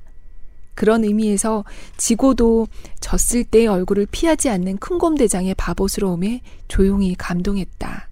그런 0.74 1.06
의미에서 1.06 1.64
지고도 1.96 2.68
졌을 3.00 3.46
때의 3.46 3.68
얼굴을 3.68 4.08
피하지 4.12 4.50
않는 4.50 4.78
큰곰대장의 4.78 5.56
바보스러움에 5.56 6.42
조용히 6.68 7.16
감동했다. 7.16 8.10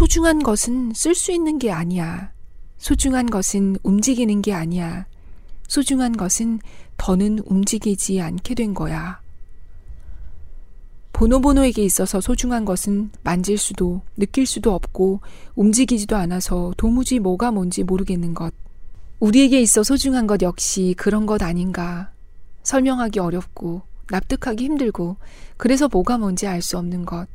소중한 0.00 0.42
것은 0.42 0.92
쓸 0.94 1.14
수 1.14 1.30
있는 1.30 1.58
게 1.58 1.70
아니야. 1.70 2.32
소중한 2.78 3.26
것은 3.26 3.76
움직이는 3.82 4.40
게 4.40 4.54
아니야. 4.54 5.04
소중한 5.68 6.16
것은 6.16 6.60
더는 6.96 7.40
움직이지 7.44 8.18
않게 8.18 8.54
된 8.54 8.72
거야. 8.72 9.20
보노보노에게 11.12 11.84
있어서 11.84 12.22
소중한 12.22 12.64
것은 12.64 13.10
만질 13.22 13.58
수도 13.58 14.00
느낄 14.16 14.46
수도 14.46 14.72
없고 14.72 15.20
움직이지도 15.54 16.16
않아서 16.16 16.72
도무지 16.78 17.18
뭐가 17.18 17.50
뭔지 17.50 17.82
모르겠는 17.82 18.32
것. 18.32 18.54
우리에게 19.18 19.60
있어 19.60 19.82
소중한 19.82 20.26
것 20.26 20.40
역시 20.40 20.94
그런 20.96 21.26
것 21.26 21.42
아닌가. 21.42 22.10
설명하기 22.62 23.18
어렵고 23.18 23.82
납득하기 24.08 24.64
힘들고 24.64 25.18
그래서 25.58 25.88
뭐가 25.88 26.16
뭔지 26.16 26.46
알 26.46 26.62
수 26.62 26.78
없는 26.78 27.04
것. 27.04 27.26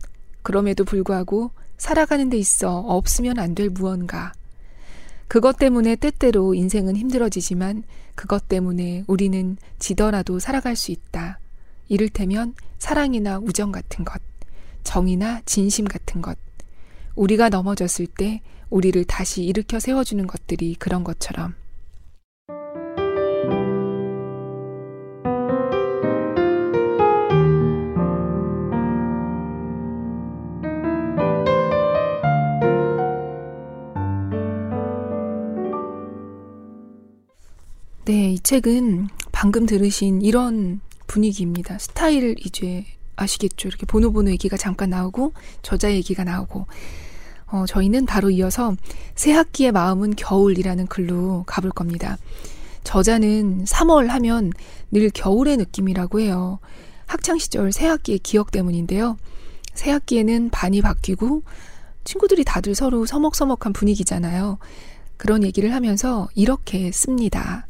그럼에도 0.41 0.83
불구하고 0.83 1.51
살아가는 1.77 2.29
데 2.29 2.37
있어 2.37 2.79
없으면 2.79 3.39
안 3.39 3.55
될 3.55 3.69
무언가. 3.69 4.33
그것 5.27 5.57
때문에 5.57 5.95
때때로 5.95 6.53
인생은 6.53 6.95
힘들어지지만 6.95 7.83
그것 8.13 8.47
때문에 8.47 9.03
우리는 9.07 9.57
지더라도 9.79 10.39
살아갈 10.39 10.75
수 10.75 10.91
있다. 10.91 11.39
이를테면 11.87 12.53
사랑이나 12.77 13.39
우정 13.39 13.71
같은 13.71 14.05
것, 14.05 14.21
정이나 14.83 15.41
진심 15.45 15.85
같은 15.85 16.21
것. 16.21 16.37
우리가 17.15 17.49
넘어졌을 17.49 18.07
때 18.07 18.41
우리를 18.69 19.03
다시 19.05 19.43
일으켜 19.43 19.79
세워주는 19.79 20.25
것들이 20.27 20.75
그런 20.75 21.03
것처럼. 21.03 21.55
네, 38.05 38.33
이 38.33 38.39
책은 38.39 39.07
방금 39.31 39.65
들으신 39.65 40.21
이런 40.21 40.79
분위기입니다. 41.07 41.79
스타일 41.79 42.35
이제 42.37 42.85
아시겠죠? 43.15 43.67
이렇게 43.67 43.87
보노보노 43.87 44.29
얘기가 44.29 44.57
잠깐 44.57 44.91
나오고 44.91 45.33
저자 45.63 45.91
얘기가 45.91 46.23
나오고 46.23 46.67
어, 47.47 47.65
저희는 47.67 48.05
바로 48.05 48.29
이어서 48.29 48.75
새 49.15 49.31
학기의 49.31 49.71
마음은 49.71 50.17
겨울이라는 50.17 50.85
글로 50.85 51.45
가볼 51.47 51.71
겁니다. 51.71 52.19
저자는 52.83 53.63
3월 53.63 54.05
하면 54.05 54.51
늘 54.91 55.09
겨울의 55.09 55.57
느낌이라고 55.57 56.19
해요. 56.19 56.59
학창 57.07 57.39
시절 57.39 57.71
새 57.71 57.87
학기의 57.87 58.19
기억 58.19 58.51
때문인데요. 58.51 59.17
새 59.73 59.89
학기에는 59.89 60.51
반이 60.51 60.83
바뀌고 60.83 61.41
친구들이 62.03 62.43
다들 62.43 62.75
서로 62.75 63.07
서먹서먹한 63.07 63.73
분위기잖아요. 63.73 64.59
그런 65.17 65.41
얘기를 65.41 65.73
하면서 65.73 66.29
이렇게 66.35 66.91
씁니다. 66.91 67.65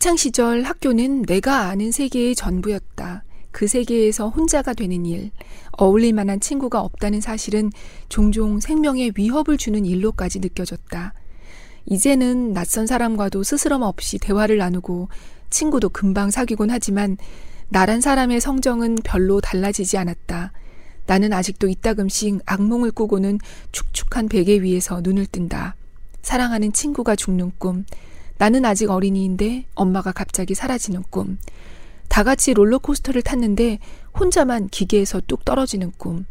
학창 0.00 0.16
시절 0.16 0.62
학교는 0.62 1.24
내가 1.24 1.68
아는 1.68 1.92
세계의 1.92 2.34
전부였다. 2.34 3.22
그 3.50 3.66
세계에서 3.66 4.30
혼자가 4.30 4.72
되는 4.72 5.04
일, 5.04 5.30
어울릴 5.72 6.14
만한 6.14 6.40
친구가 6.40 6.80
없다는 6.80 7.20
사실은 7.20 7.70
종종 8.08 8.60
생명에 8.60 9.10
위협을 9.14 9.58
주는 9.58 9.84
일로까지 9.84 10.40
느껴졌다. 10.40 11.12
이제는 11.84 12.54
낯선 12.54 12.86
사람과도 12.86 13.42
스스럼 13.42 13.82
없이 13.82 14.16
대화를 14.16 14.56
나누고 14.56 15.10
친구도 15.50 15.90
금방 15.90 16.30
사귀곤 16.30 16.70
하지만 16.70 17.18
나란 17.68 18.00
사람의 18.00 18.40
성정은 18.40 18.94
별로 19.04 19.42
달라지지 19.42 19.98
않았다. 19.98 20.52
나는 21.04 21.34
아직도 21.34 21.68
이따금씩 21.68 22.40
악몽을 22.46 22.92
꾸고는 22.92 23.38
축축한 23.72 24.30
베개 24.30 24.62
위에서 24.62 25.02
눈을 25.02 25.26
뜬다. 25.26 25.76
사랑하는 26.22 26.72
친구가 26.72 27.16
죽는 27.16 27.52
꿈, 27.58 27.84
나는 28.40 28.64
아직 28.64 28.88
어린이인데 28.88 29.66
엄마가 29.74 30.12
갑자기 30.12 30.54
사라지는 30.54 31.02
꿈. 31.10 31.36
다 32.08 32.22
같이 32.22 32.54
롤러코스터를 32.54 33.20
탔는데 33.20 33.80
혼자만 34.18 34.68
기계에서 34.68 35.20
뚝 35.26 35.44
떨어지는 35.44 35.92
꿈. 35.98 36.24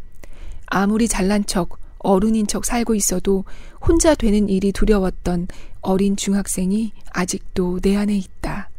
아무리 0.66 1.08
잘난 1.08 1.46
척, 1.46 1.78
어른인 2.00 2.48
척 2.48 2.66
살고 2.66 2.96
있어도 2.96 3.46
혼자 3.80 4.16
되는 4.16 4.50
일이 4.50 4.72
두려웠던 4.72 5.50
어린 5.82 6.16
중학생이 6.16 6.94
아직도 7.12 7.80
내 7.82 7.96
안에 7.96 8.18
있다. 8.18 8.72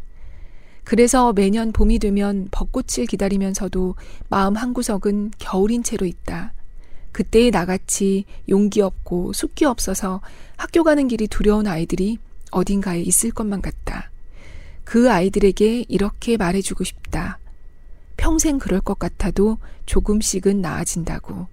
그래서 0.82 1.32
매년 1.32 1.70
봄이 1.70 2.00
되면 2.00 2.48
벚꽃을 2.50 3.06
기다리면서도 3.08 3.94
마음 4.28 4.56
한구석은 4.56 5.34
겨울인 5.38 5.84
채로 5.84 6.04
있다. 6.04 6.52
그때의 7.12 7.52
나같이 7.52 8.24
용기 8.48 8.80
없고 8.80 9.34
숫기 9.34 9.66
없어서 9.66 10.20
학교 10.56 10.82
가는 10.82 11.06
길이 11.06 11.28
두려운 11.28 11.68
아이들이 11.68 12.18
어딘가에 12.50 13.00
있을 13.02 13.30
것만 13.30 13.62
같다. 13.62 14.10
그 14.84 15.10
아이들에게 15.10 15.84
이렇게 15.88 16.36
말해주고 16.36 16.84
싶다. 16.84 17.38
평생 18.16 18.58
그럴 18.58 18.80
것 18.80 18.98
같아도 18.98 19.58
조금씩은 19.86 20.60
나아진다고. 20.60 21.46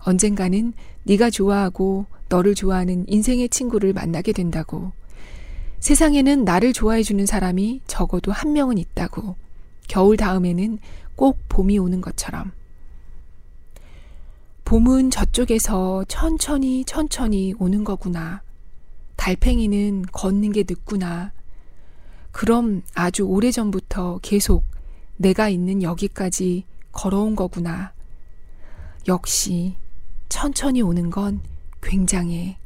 언젠가는 0.00 0.72
네가 1.04 1.30
좋아하고 1.30 2.06
너를 2.28 2.54
좋아하는 2.54 3.04
인생의 3.08 3.48
친구를 3.48 3.92
만나게 3.92 4.32
된다고. 4.32 4.92
세상에는 5.78 6.44
나를 6.44 6.72
좋아해주는 6.72 7.24
사람이 7.24 7.80
적어도 7.86 8.32
한 8.32 8.52
명은 8.52 8.76
있다고. 8.78 9.36
겨울 9.88 10.16
다음에는 10.16 10.78
꼭 11.16 11.38
봄이 11.48 11.78
오는 11.78 12.00
것처럼. 12.00 12.52
봄은 14.64 15.10
저쪽에서 15.10 16.04
천천히 16.06 16.84
천천히 16.84 17.54
오는 17.58 17.82
거구나. 17.82 18.42
달팽이는 19.20 20.06
걷는 20.12 20.52
게 20.52 20.64
늦구나. 20.66 21.30
그럼 22.32 22.82
아주 22.94 23.24
오래전부터 23.24 24.20
계속 24.22 24.64
내가 25.18 25.50
있는 25.50 25.82
여기까지 25.82 26.64
걸어온 26.90 27.36
거구나. 27.36 27.92
역시 29.06 29.74
천천히 30.30 30.80
오는 30.80 31.10
건 31.10 31.42
굉장해. 31.82 32.56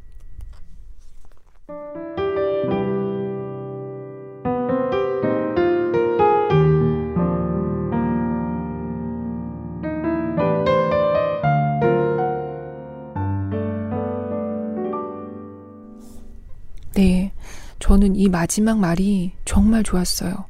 네. 16.95 17.31
저는 17.79 18.15
이 18.15 18.29
마지막 18.29 18.79
말이 18.79 19.33
정말 19.45 19.83
좋았어요. 19.83 20.45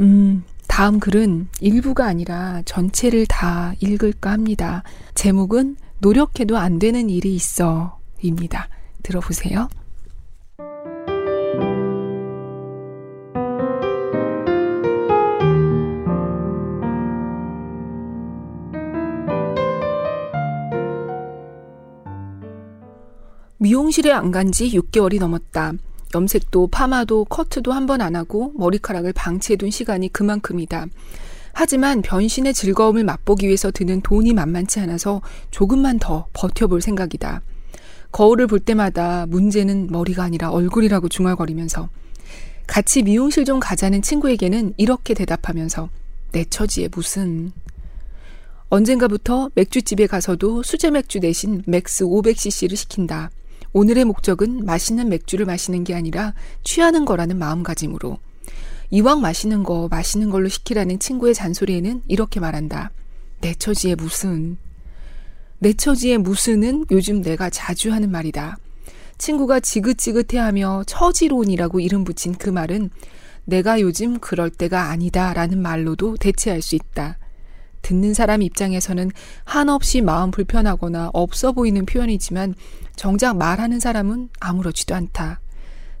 음, 0.00 0.44
다음 0.66 1.00
글은 1.00 1.48
일부가 1.60 2.06
아니라 2.06 2.62
전체를 2.64 3.26
다 3.26 3.74
읽을까 3.80 4.32
합니다. 4.32 4.82
제목은 5.14 5.76
노력해도 5.98 6.58
안 6.58 6.78
되는 6.78 7.08
일이 7.08 7.34
있어. 7.34 7.98
입니다. 8.20 8.68
들어보세요. 9.02 9.68
미용실에 23.82 24.12
안 24.12 24.30
간 24.30 24.52
지 24.52 24.70
6개월이 24.70 25.18
넘었다. 25.18 25.72
염색도 26.14 26.68
파마도 26.68 27.24
커트도 27.24 27.72
한 27.72 27.86
번 27.86 28.00
안 28.00 28.14
하고 28.14 28.52
머리카락을 28.56 29.12
방치해둔 29.12 29.72
시간이 29.72 30.12
그만큼이다. 30.12 30.86
하지만 31.52 32.00
변신의 32.00 32.54
즐거움을 32.54 33.02
맛보기 33.02 33.46
위해서 33.46 33.72
드는 33.72 34.00
돈이 34.02 34.34
만만치 34.34 34.78
않아서 34.80 35.20
조금만 35.50 35.98
더 35.98 36.28
버텨볼 36.32 36.80
생각이다. 36.80 37.42
거울을 38.12 38.46
볼 38.46 38.60
때마다 38.60 39.26
문제는 39.26 39.88
머리가 39.90 40.22
아니라 40.22 40.50
얼굴이라고 40.52 41.08
중얼거리면서 41.08 41.88
같이 42.68 43.02
미용실 43.02 43.44
좀 43.44 43.58
가자는 43.58 44.02
친구에게는 44.02 44.74
이렇게 44.76 45.12
대답하면서 45.12 45.88
내 46.30 46.44
처지에 46.44 46.88
무슨 46.94 47.50
언젠가부터 48.68 49.50
맥주집에 49.56 50.06
가서도 50.06 50.62
수제 50.62 50.92
맥주 50.92 51.18
대신 51.18 51.62
맥스 51.66 52.04
500cc를 52.04 52.76
시킨다. 52.76 53.30
오늘의 53.74 54.04
목적은 54.04 54.64
맛있는 54.66 55.08
맥주를 55.08 55.46
마시는 55.46 55.84
게 55.84 55.94
아니라 55.94 56.34
취하는 56.62 57.04
거라는 57.04 57.38
마음가짐으로. 57.38 58.18
이왕 58.90 59.22
마시는 59.22 59.62
거 59.62 59.88
마시는 59.90 60.28
걸로 60.28 60.48
시키라는 60.48 60.98
친구의 60.98 61.34
잔소리에는 61.34 62.02
이렇게 62.06 62.40
말한다. 62.40 62.90
내 63.40 63.54
처지에 63.54 63.94
무슨. 63.94 64.58
내 65.58 65.72
처지에 65.72 66.18
무슨은 66.18 66.86
요즘 66.90 67.22
내가 67.22 67.48
자주 67.48 67.92
하는 67.92 68.10
말이다. 68.10 68.58
친구가 69.16 69.60
지긋지긋해하며 69.60 70.84
처지론이라고 70.86 71.80
이름 71.80 72.04
붙인 72.04 72.34
그 72.34 72.50
말은 72.50 72.90
내가 73.44 73.80
요즘 73.80 74.18
그럴 74.18 74.50
때가 74.50 74.90
아니다 74.90 75.32
라는 75.32 75.62
말로도 75.62 76.16
대체할 76.18 76.60
수 76.60 76.74
있다. 76.74 77.18
듣는 77.80 78.14
사람 78.14 78.42
입장에서는 78.42 79.10
한없이 79.44 80.00
마음 80.00 80.30
불편하거나 80.30 81.10
없어 81.12 81.52
보이는 81.52 81.84
표현이지만 81.86 82.54
정작 82.96 83.36
말하는 83.36 83.80
사람은 83.80 84.28
아무렇지도 84.40 84.94
않다. 84.94 85.40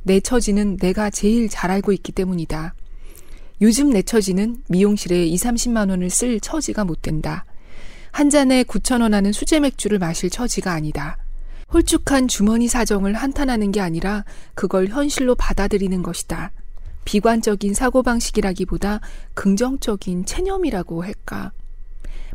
내 0.02 0.20
처지는 0.20 0.76
내가 0.76 1.10
제일 1.10 1.48
잘 1.48 1.70
알고 1.70 1.92
있기 1.92 2.12
때문이다. 2.12 2.74
요즘 3.60 3.90
내 3.90 4.02
처지는 4.02 4.62
미용실에 4.68 5.26
2, 5.26 5.36
30만 5.36 5.90
원을 5.90 6.10
쓸 6.10 6.40
처지가 6.40 6.84
못 6.84 7.02
된다. 7.02 7.44
한 8.10 8.28
잔에 8.28 8.64
9천 8.64 9.00
원 9.02 9.14
하는 9.14 9.32
수제 9.32 9.60
맥주를 9.60 9.98
마실 9.98 10.28
처지가 10.28 10.72
아니다. 10.72 11.16
홀쭉한 11.72 12.28
주머니 12.28 12.68
사정을 12.68 13.14
한탄하는 13.14 13.72
게 13.72 13.80
아니라 13.80 14.24
그걸 14.54 14.88
현실로 14.88 15.34
받아들이는 15.34 16.02
것이다. 16.02 16.50
비관적인 17.04 17.72
사고방식이라기보다 17.72 19.00
긍정적인 19.34 20.26
체념이라고 20.26 21.02
할까. 21.02 21.52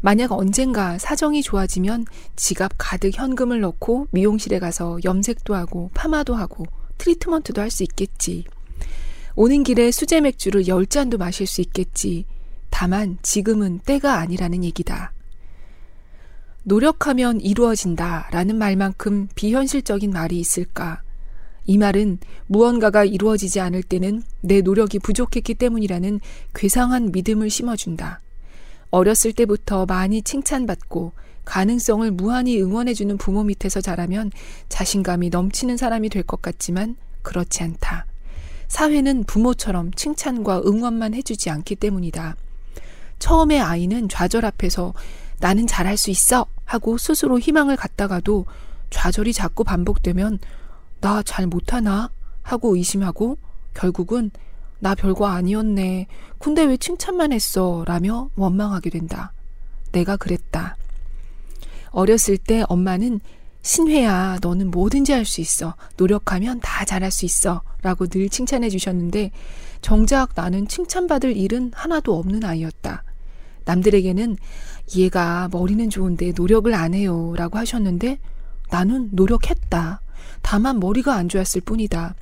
만약 0.02 0.32
언젠가 0.32 0.98
사정이 0.98 1.42
좋아지면 1.42 2.06
지갑 2.36 2.74
가득 2.78 3.12
현금을 3.14 3.62
넣고 3.62 4.08
미용실에 4.12 4.60
가서 4.60 5.00
염색도 5.04 5.56
하고 5.56 5.90
파마도 5.94 6.36
하고 6.36 6.66
트리트먼트도 6.98 7.62
할 7.62 7.70
수 7.70 7.84
있겠지. 7.84 8.46
오는 9.36 9.64
길에 9.64 9.92
수제 9.92 10.22
맥주를 10.22 10.68
열 10.68 10.86
잔도 10.88 11.18
마실 11.18 11.46
수 11.46 11.62
있겠지. 11.62 12.26
다만 12.70 13.18
지금은 13.22 13.80
때가 13.80 14.16
아니라는 14.20 14.64
얘기다. 14.64 15.14
노력하면 16.64 17.40
이루어진다 17.40 18.30
라는 18.32 18.58
말만큼 18.58 19.30
비현실적인 19.36 20.12
말이 20.12 20.40
있을까? 20.40 21.02
이 21.66 21.78
말은 21.78 22.20
무언가가 22.48 23.06
이루어지지 23.06 23.60
않을 23.60 23.84
때는 23.84 24.24
내 24.42 24.62
노력이 24.62 25.00
부족했기 25.00 25.54
때문이라는 25.54 26.20
괴상한 26.56 27.12
믿음을 27.12 27.50
심어준다. 27.50 28.22
어렸을 28.92 29.34
때부터 29.34 29.86
많이 29.86 30.22
칭찬받고 30.22 31.14
가능성을 31.46 32.10
무한히 32.12 32.62
응원해주는 32.62 33.18
부모 33.18 33.44
밑에서 33.44 33.80
자라면 33.82 34.32
자신감이 34.70 35.30
넘치는 35.30 35.78
사람이 35.78 36.10
될 36.10 36.24
것 36.24 36.42
같지만 36.42 36.96
그렇지 37.22 37.64
않다. 37.64 38.06
사회는 38.68 39.24
부모처럼 39.24 39.92
칭찬과 39.94 40.64
응원만 40.66 41.14
해주지 41.14 41.50
않기 41.50 41.76
때문이다. 41.78 42.36
처음에 43.20 43.60
아이는 43.60 44.10
좌절 44.10 44.46
앞에서 44.46 44.94
나는 45.40 45.68
잘할 45.68 45.96
수 45.98 46.12
있어 46.12 46.46
하고 46.66 46.98
스스로 46.98 47.40
희망을 47.40 47.76
갖다가도 47.78 48.46
좌절이 48.90 49.34
자꾸 49.34 49.64
반복되면 49.64 50.40
나 51.00 51.22
잘 51.24 51.48
못하나 51.48 52.10
하고 52.42 52.76
의심하고 52.76 53.38
결국은 53.74 54.32
나 54.80 54.96
별거 54.96 55.28
아니었네. 55.28 56.08
근데 56.40 56.64
왜 56.64 56.78
칭찬만 56.78 57.34
했어? 57.34 57.84
라며 57.88 58.30
원망하게 58.36 58.90
된다. 58.90 59.34
내가 59.92 60.18
그랬다. 60.18 60.76
어렸을 61.92 62.38
때 62.38 62.64
엄마는 62.68 63.20
신회야, 63.64 64.38
너는 64.42 64.72
뭐든지 64.72 65.12
할 65.12 65.26
수 65.26 65.42
있어. 65.42 65.76
노력하면 65.98 66.60
다 66.62 66.86
잘할 66.86 67.12
수 67.12 67.26
있어. 67.26 67.64
라고 67.82 68.08
늘 68.08 68.30
칭찬해 68.30 68.70
주셨는데, 68.70 69.32
정작 69.82 70.32
나는 70.36 70.68
칭찬받을 70.68 71.36
일은 71.36 71.72
하나도 71.74 72.18
없는 72.18 72.46
아이였다. 72.46 73.04
남들에게는 73.66 74.38
얘가 74.96 75.50
머리는 75.52 75.90
좋은데 75.90 76.32
노력을 76.36 76.74
안 76.74 76.94
해요. 76.94 77.34
라고 77.36 77.58
하셨는데, 77.58 78.20
나는 78.70 79.10
노력했다. 79.12 80.02
다만 80.42 80.80
머리가 80.80 81.16
안 81.16 81.28
좋았을 81.28 81.62
뿐이다. 81.62 82.16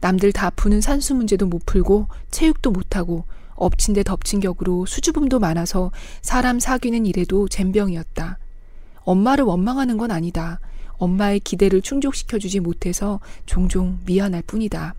남들 0.00 0.32
다 0.32 0.50
푸는 0.50 0.80
산수 0.80 1.14
문제도 1.14 1.46
못 1.46 1.64
풀고 1.66 2.08
체육도 2.30 2.70
못하고 2.70 3.24
엎친 3.54 3.94
데 3.94 4.02
덮친 4.02 4.40
격으로 4.40 4.86
수줍음도 4.86 5.38
많아서 5.38 5.90
사람 6.22 6.58
사귀는 6.58 7.06
일에도 7.06 7.46
젬병이었다. 7.48 8.38
엄마를 9.02 9.44
원망하는 9.44 9.96
건 9.96 10.10
아니다. 10.10 10.60
엄마의 10.96 11.40
기대를 11.40 11.82
충족시켜주지 11.82 12.60
못해서 12.60 13.20
종종 13.46 13.98
미안할 14.06 14.42
뿐이다. 14.42 14.94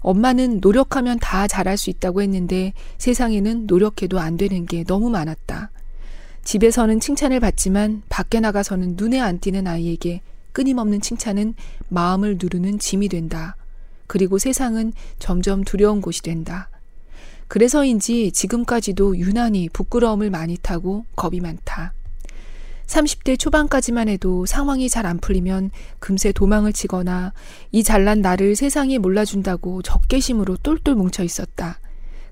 엄마는 0.00 0.60
노력하면 0.60 1.18
다 1.20 1.48
잘할 1.48 1.76
수 1.76 1.90
있다고 1.90 2.22
했는데 2.22 2.72
세상에는 2.98 3.66
노력해도 3.66 4.20
안 4.20 4.36
되는 4.36 4.64
게 4.66 4.84
너무 4.84 5.10
많았다. 5.10 5.70
집에서는 6.44 7.00
칭찬을 7.00 7.40
받지만 7.40 8.02
밖에 8.08 8.38
나가서는 8.38 8.94
눈에 8.96 9.18
안 9.18 9.40
띄는 9.40 9.66
아이에게 9.66 10.22
끊임없는 10.52 11.00
칭찬은 11.00 11.54
마음을 11.88 12.38
누르는 12.40 12.78
짐이 12.78 13.08
된다. 13.08 13.55
그리고 14.06 14.38
세상은 14.38 14.92
점점 15.18 15.64
두려운 15.64 16.00
곳이 16.00 16.22
된다. 16.22 16.70
그래서인지 17.48 18.32
지금까지도 18.32 19.18
유난히 19.18 19.68
부끄러움을 19.68 20.30
많이 20.30 20.56
타고 20.56 21.04
겁이 21.16 21.40
많다. 21.40 21.92
30대 22.86 23.38
초반까지만 23.38 24.08
해도 24.08 24.46
상황이 24.46 24.88
잘 24.88 25.06
안 25.06 25.18
풀리면 25.18 25.70
금세 25.98 26.32
도망을 26.32 26.72
치거나 26.72 27.32
이 27.72 27.82
잘난 27.82 28.20
나를 28.20 28.54
세상에 28.56 28.98
몰라준다고 28.98 29.82
적개심으로 29.82 30.58
똘똘 30.58 30.94
뭉쳐 30.94 31.24
있었다. 31.24 31.80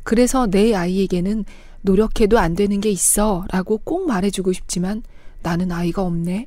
그래서 0.04 0.46
내 0.46 0.74
아이에게는 0.74 1.44
노력해도 1.82 2.38
안 2.38 2.54
되는 2.54 2.80
게 2.80 2.90
있어 2.90 3.44
라고 3.50 3.78
꼭 3.78 4.06
말해주고 4.06 4.52
싶지만 4.52 5.02
나는 5.42 5.72
아이가 5.72 6.02
없네. 6.02 6.46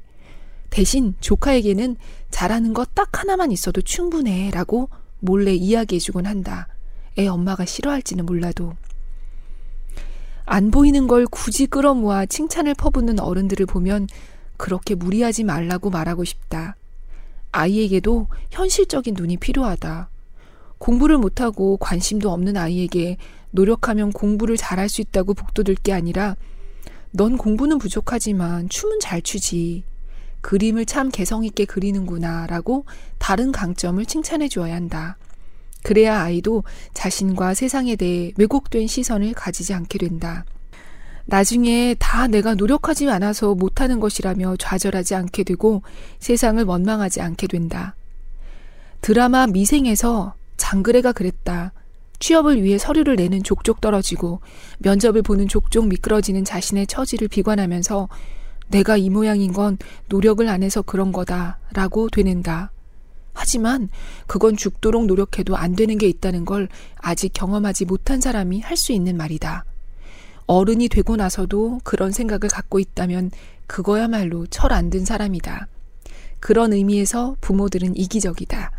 대신 0.70 1.16
조카에게는 1.20 1.96
잘하는 2.32 2.74
것 2.74 2.90
딱 2.94 3.20
하나만 3.20 3.52
있어도 3.52 3.82
충분해 3.82 4.52
라고 4.52 4.90
몰래 5.20 5.54
이야기해주곤 5.54 6.26
한다. 6.26 6.68
애 7.18 7.28
엄마가 7.28 7.66
싫어할지는 7.66 8.26
몰라도. 8.26 8.74
안 10.46 10.72
보이는 10.72 11.08
걸 11.08 11.26
굳이 11.26 11.68
끌어모아 11.68 12.26
칭찬을 12.26 12.74
퍼붓는 12.76 13.20
어른들을 13.20 13.66
보면 13.66 14.08
그렇게 14.56 14.96
무리하지 14.96 15.44
말라고 15.44 15.90
말하고 15.90 16.24
싶다. 16.24 16.76
아이에게도 17.52 18.28
현실적인 18.52 19.16
눈이 19.16 19.38
필요하다. 19.38 20.10
공부를 20.78 21.18
못하고 21.18 21.78
관심도 21.78 22.32
없는 22.32 22.56
아이에게 22.56 23.18
노력하면 23.52 24.12
공부를 24.12 24.58
잘할 24.58 24.90
수 24.90 25.02
있다고 25.02 25.34
북돋을 25.34 25.76
게 25.76 25.92
아니라 25.92 26.36
넌 27.12 27.38
공부는 27.38 27.78
부족하지만 27.80 28.70
춤은 28.70 29.00
잘 29.00 29.22
추지. 29.22 29.84
그림을 30.42 30.86
참 30.86 31.10
개성있게 31.10 31.66
그리는구나 31.66 32.48
라고 32.48 32.86
다른 33.18 33.52
강점을 33.52 34.06
칭찬해 34.06 34.48
주어야 34.48 34.76
한다. 34.76 35.18
그래야 35.84 36.22
아이도 36.22 36.64
자신과 36.94 37.54
세상에 37.54 37.96
대해 37.96 38.32
왜곡된 38.38 38.88
시선을 38.88 39.34
가지지 39.34 39.74
않게 39.74 40.00
된다. 40.00 40.46
나중에 41.26 41.96
다 42.00 42.28
내가 42.28 42.56
노력하지 42.56 43.10
않아서 43.10 43.54
못하는 43.54 44.00
것이라며 44.00 44.56
좌절하지 44.58 45.16
않게 45.16 45.44
되고 45.44 45.82
세상을 46.20 46.64
원망하지 46.64 47.22
않게 47.22 47.48
된다. 47.48 47.96
드라마 49.02 49.46
미생에서 49.48 50.36
장그래가 50.56 51.12
그랬다. 51.12 51.74
취업을 52.20 52.64
위해 52.64 52.78
서류를 52.78 53.16
내는 53.16 53.44
족족 53.44 53.82
떨어지고 53.82 54.42
면접을 54.80 55.22
보는 55.22 55.48
족족 55.48 55.88
미끄러지는 55.88 56.46
자신의 56.46 56.88
처지를 56.88 57.28
비관하면서 57.28 58.10
내가 58.70 58.98
이 58.98 59.10
모양인 59.10 59.54
건 59.54 59.78
노력을 60.10 60.48
안 60.48 60.64
해서 60.64 60.82
그런 60.82 61.12
거다 61.12 61.60
라고 61.74 62.10
되낸다. 62.10 62.72
하지만 63.34 63.90
그건 64.26 64.58
죽도록 64.58 65.06
노력해도 65.06 65.56
안 65.56 65.76
되는 65.76 65.98
게 65.98 66.08
있다는 66.08 66.44
걸 66.46 66.68
아직 66.98 67.32
경험하지 67.34 67.86
못한 67.86 68.20
사람이 68.20 68.62
할 68.62 68.76
수 68.78 68.92
있는 68.94 69.16
말이다. 69.16 69.64
어른이 70.48 70.90
되고 70.90 71.16
나서도 71.16 71.82
그런 71.84 72.12
생각을 72.12 72.50
갖고 72.50 72.80
있다면 72.80 73.32
그거야말로 73.68 74.48
철 74.48 74.72
안 74.74 74.90
든 74.90 75.06
사람이다. 75.06 75.68
그런 76.40 76.74
의미에서 76.74 77.36
부모들은 77.42 77.96
이기적이다. 77.98 78.72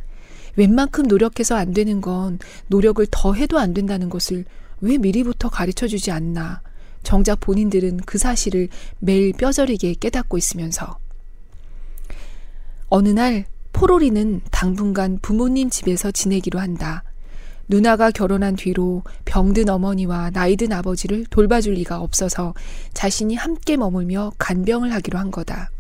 웬만큼 0.57 1.07
노력해서 1.07 1.55
안 1.57 1.73
되는 1.73 2.01
건 2.01 2.39
노력을 2.67 3.05
더 3.11 3.35
해도 3.35 3.59
안 3.59 3.75
된다는 3.75 4.09
것을 4.11 4.45
왜 4.81 4.99
미리부터 4.99 5.51
가르쳐 5.51 5.87
주지 5.87 6.11
않나. 6.11 6.63
정작 7.09 7.41
본인들은 7.41 8.01
그 8.05 8.19
사실을 8.19 8.69
매일 8.99 9.33
뼈저리게 9.33 9.95
깨닫고 9.95 10.37
있으면서. 10.37 10.99
어느 12.91 13.09
날 13.09 13.47
포로리는 13.73 14.43
당분간 14.51 15.19
부모님 15.23 15.71
집에서 15.71 16.11
지내기로 16.11 16.59
한다. 16.59 17.05
누나가 17.67 18.11
결혼한 18.11 18.57
뒤로 18.57 19.05
병든 19.25 19.71
어머니와 19.71 20.33
나이든 20.35 20.71
아버지를 20.71 21.25
돌봐줄 21.31 21.75
리가 21.75 21.99
없어서 21.99 22.53
자신이 22.93 23.37
함께 23.37 23.79
머물며 23.79 24.33
간병을 24.37 24.93
하기로 24.93 25.19
한 25.19 25.31
거다. 25.31 25.71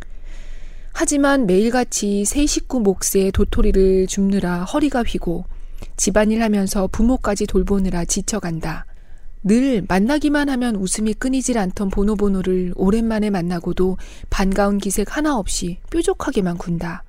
하지만 0.95 1.47
매일같이 1.47 2.25
세 2.25 2.47
식구 2.47 2.81
몫의 2.81 3.33
도토리를 3.35 4.07
줍느라 4.07 4.65
허리가 4.65 5.03
휘고 5.03 5.45
집안일 5.99 6.43
하면서 6.43 6.87
부모까지 6.87 7.47
돌보느라 7.47 8.07
지쳐간다. 8.07 8.88
늘 9.49 9.83
만나기만 9.89 10.51
하면 10.51 10.77
웃음이 10.77 11.15
끊이질 11.15 11.57
않던 11.57 11.89
보노보노를 11.89 12.75
오랜만에 12.77 13.31
만나고도 13.31 13.97
반가운 14.29 14.77
기색 14.77 15.17
하나 15.17 15.39
없이 15.39 15.79
뾰족하게만 15.91 16.59
군다. 16.59 17.03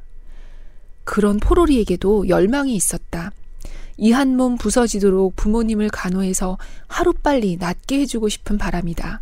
그런 1.03 1.37
포로리에게도 1.37 2.29
열망이 2.29 2.73
있었다. 2.75 3.31
이 3.97 4.13
한 4.13 4.37
몸 4.37 4.57
부서지도록 4.57 5.35
부모님을 5.35 5.89
간호해서 5.89 6.57
하루빨리 6.87 7.57
낫게 7.57 7.99
해주고 7.99 8.29
싶은 8.29 8.57
바람이다. 8.57 9.21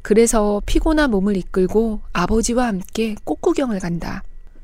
그래서 0.00 0.62
피곤한 0.64 1.10
몸을 1.10 1.36
이끌고 1.36 2.00
아버지와 2.14 2.68
함께 2.68 3.16
꽃구경을 3.24 3.80
간다. 3.80 4.22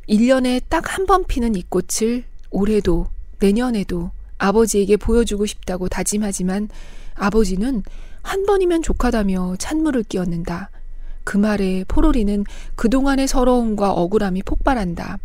1년에 0.08 0.62
딱 0.70 0.96
한 0.96 1.04
번 1.04 1.24
피는 1.26 1.54
이 1.56 1.62
꽃을 1.68 2.24
올해도 2.50 3.08
내년에도 3.38 4.12
아버지에게 4.38 4.96
보여주고 4.96 5.44
싶다고 5.44 5.88
다짐하지만 5.90 6.70
아버지는 7.16 7.83
한 8.22 8.46
번이면 8.46 8.83
족하다며 8.83 9.57
찬물을 9.59 10.05
끼얹는다. 10.05 10.70
그 11.24 11.37
말에 11.37 11.85
포로리는 11.88 12.44
그동안의 12.76 13.26
서러움과 13.29 13.92
억울함이 13.92 14.42
폭발한다. 14.42 15.18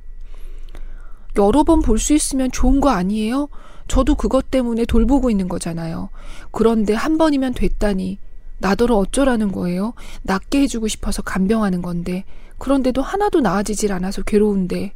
여러 1.38 1.64
번 1.64 1.82
볼 1.82 1.98
수 2.00 2.14
있으면 2.14 2.52
좋은 2.52 2.82
거 2.82 2.90
아니에요? 2.90 3.50
저도 3.88 4.16
그것 4.16 4.52
때문에 4.52 4.86
돌보고 4.86 5.30
있는 5.30 5.48
거잖아요. 5.48 6.10
그런데 6.52 6.94
한 6.94 7.18
번이면 7.18 7.54
됐다니. 7.54 8.20
나더러 8.60 8.96
어쩌라는 8.96 9.52
거예요? 9.52 9.94
낫게 10.22 10.62
해주고 10.62 10.88
싶어서 10.88 11.22
간병하는 11.22 11.82
건데. 11.82 12.24
그런데도 12.58 13.02
하나도 13.02 13.42
나아지질 13.42 13.92
않아서 13.92 14.22
괴로운데. 14.22 14.94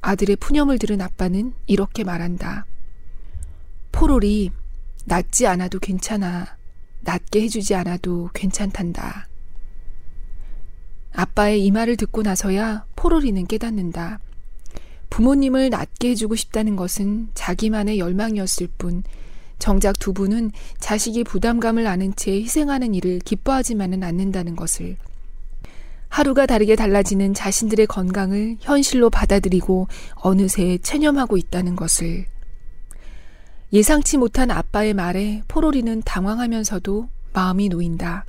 아들의 0.00 0.36
푸념을 0.36 0.78
들은 0.78 1.00
아빠는 1.00 1.54
이렇게 1.66 2.04
말한다. 2.04 2.66
포롤이 3.90 4.52
낫지 5.08 5.46
않아도 5.46 5.78
괜찮아. 5.78 6.46
낫게 7.00 7.42
해주지 7.42 7.74
않아도 7.74 8.28
괜찮단다. 8.34 9.26
아빠의 11.12 11.64
이 11.64 11.70
말을 11.70 11.96
듣고 11.96 12.22
나서야 12.22 12.84
포로리는 12.94 13.46
깨닫는다. 13.46 14.20
부모님을 15.08 15.70
낫게 15.70 16.10
해주고 16.10 16.36
싶다는 16.36 16.76
것은 16.76 17.30
자기만의 17.32 17.98
열망이었을 17.98 18.68
뿐 18.76 19.02
정작 19.58 19.98
두 19.98 20.12
분은 20.12 20.52
자식이 20.78 21.24
부담감을 21.24 21.86
아는 21.86 22.14
채 22.14 22.32
희생하는 22.32 22.94
일을 22.94 23.20
기뻐하지만은 23.20 24.04
않는다는 24.04 24.54
것을 24.54 24.96
하루가 26.08 26.44
다르게 26.44 26.76
달라지는 26.76 27.32
자신들의 27.32 27.86
건강을 27.86 28.58
현실로 28.60 29.08
받아들이고 29.08 29.88
어느새 30.16 30.78
체념하고 30.78 31.38
있다는 31.38 31.76
것을 31.76 32.26
예상치 33.72 34.16
못한 34.16 34.50
아빠의 34.50 34.94
말에 34.94 35.42
포로리는 35.46 36.02
당황하면서도 36.02 37.08
마음이 37.34 37.68
놓인다. 37.68 38.24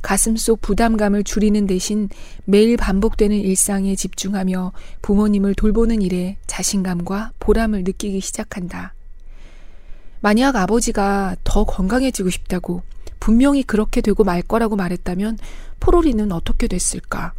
가슴 0.00 0.36
속 0.36 0.60
부담감을 0.60 1.24
줄이는 1.24 1.66
대신 1.66 2.08
매일 2.44 2.76
반복되는 2.76 3.36
일상에 3.36 3.96
집중하며 3.96 4.72
부모님을 5.02 5.54
돌보는 5.54 6.02
일에 6.02 6.38
자신감과 6.46 7.32
보람을 7.40 7.84
느끼기 7.84 8.20
시작한다. 8.20 8.94
만약 10.20 10.56
아버지가 10.56 11.36
더 11.44 11.64
건강해지고 11.64 12.30
싶다고 12.30 12.82
분명히 13.18 13.62
그렇게 13.62 14.00
되고 14.00 14.22
말 14.24 14.40
거라고 14.40 14.76
말했다면 14.76 15.38
포로리는 15.80 16.30
어떻게 16.32 16.68
됐을까? 16.68 17.34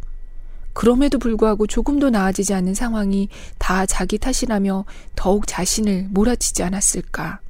그럼에도 0.72 1.18
불구하고 1.18 1.66
조금도 1.66 2.10
나아지지 2.10 2.54
않는 2.54 2.74
상황이 2.74 3.28
다 3.58 3.86
자기 3.86 4.18
탓이라며 4.18 4.84
더욱 5.14 5.46
자신을 5.46 6.08
몰아치지 6.10 6.62
않았을까? 6.62 7.40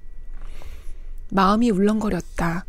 마음이 1.31 1.71
울렁거렸다. 1.71 2.67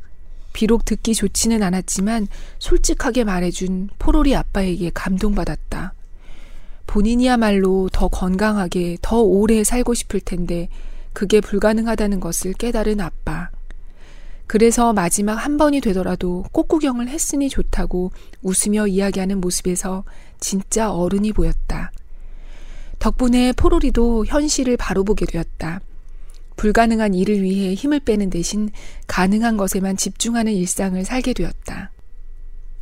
비록 0.53 0.85
듣기 0.85 1.15
좋지는 1.15 1.63
않았지만 1.63 2.27
솔직하게 2.59 3.23
말해준 3.23 3.89
포로리 3.97 4.35
아빠에게 4.35 4.91
감동받았다. 4.93 5.93
본인이야말로 6.85 7.89
더 7.91 8.07
건강하게 8.07 8.97
더 9.01 9.19
오래 9.19 9.63
살고 9.63 9.95
싶을 9.95 10.19
텐데 10.19 10.69
그게 11.11 11.41
불가능하다는 11.41 12.19
것을 12.19 12.53
깨달은 12.53 13.01
아빠. 13.01 13.49
그래서 14.53 14.93
마지막 14.93 15.33
한 15.33 15.57
번이 15.57 15.81
되더라도 15.81 16.45
꽃구경을 16.51 17.07
했으니 17.07 17.49
좋다고 17.49 18.11
웃으며 18.43 18.85
이야기하는 18.85 19.41
모습에서 19.41 20.03
진짜 20.39 20.91
어른이 20.93 21.31
보였다. 21.33 21.91
덕분에 22.99 23.53
포로리도 23.53 24.27
현실을 24.27 24.77
바로 24.77 25.03
보게 25.03 25.25
되었다. 25.25 25.81
불가능한 26.55 27.15
일을 27.15 27.41
위해 27.41 27.73
힘을 27.73 28.01
빼는 28.01 28.29
대신 28.29 28.69
가능한 29.07 29.57
것에만 29.57 29.97
집중하는 29.97 30.53
일상을 30.53 31.03
살게 31.03 31.33
되었다. 31.33 31.89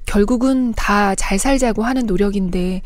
결국은 0.06 0.74
다 0.74 1.16
잘 1.16 1.40
살자고 1.40 1.84
하는 1.84 2.06
노력인데 2.06 2.82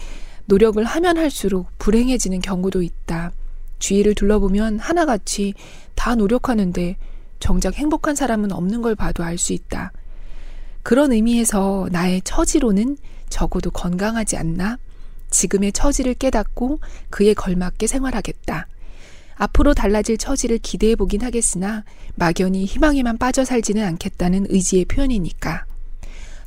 노력을 0.45 0.83
하면 0.83 1.17
할수록 1.17 1.69
불행해지는 1.79 2.39
경우도 2.39 2.83
있다. 2.83 3.31
주위를 3.79 4.13
둘러보면 4.13 4.77
하나같이 4.77 5.55
다 5.95 6.13
노력하는데 6.13 6.97
정작 7.39 7.75
행복한 7.75 8.15
사람은 8.15 8.51
없는 8.51 8.81
걸 8.81 8.95
봐도 8.95 9.23
알 9.23 9.37
수 9.37 9.53
있다. 9.53 9.91
그런 10.83 11.11
의미에서 11.11 11.87
나의 11.91 12.21
처지로는 12.23 12.97
적어도 13.29 13.71
건강하지 13.71 14.37
않나? 14.37 14.77
지금의 15.31 15.71
처지를 15.73 16.13
깨닫고 16.13 16.79
그에 17.09 17.33
걸맞게 17.33 17.87
생활하겠다. 17.87 18.67
앞으로 19.35 19.73
달라질 19.73 20.17
처지를 20.17 20.59
기대해 20.59 20.95
보긴 20.95 21.21
하겠으나 21.21 21.83
막연히 22.15 22.65
희망에만 22.65 23.17
빠져 23.17 23.43
살지는 23.43 23.83
않겠다는 23.83 24.47
의지의 24.49 24.85
표현이니까. 24.85 25.65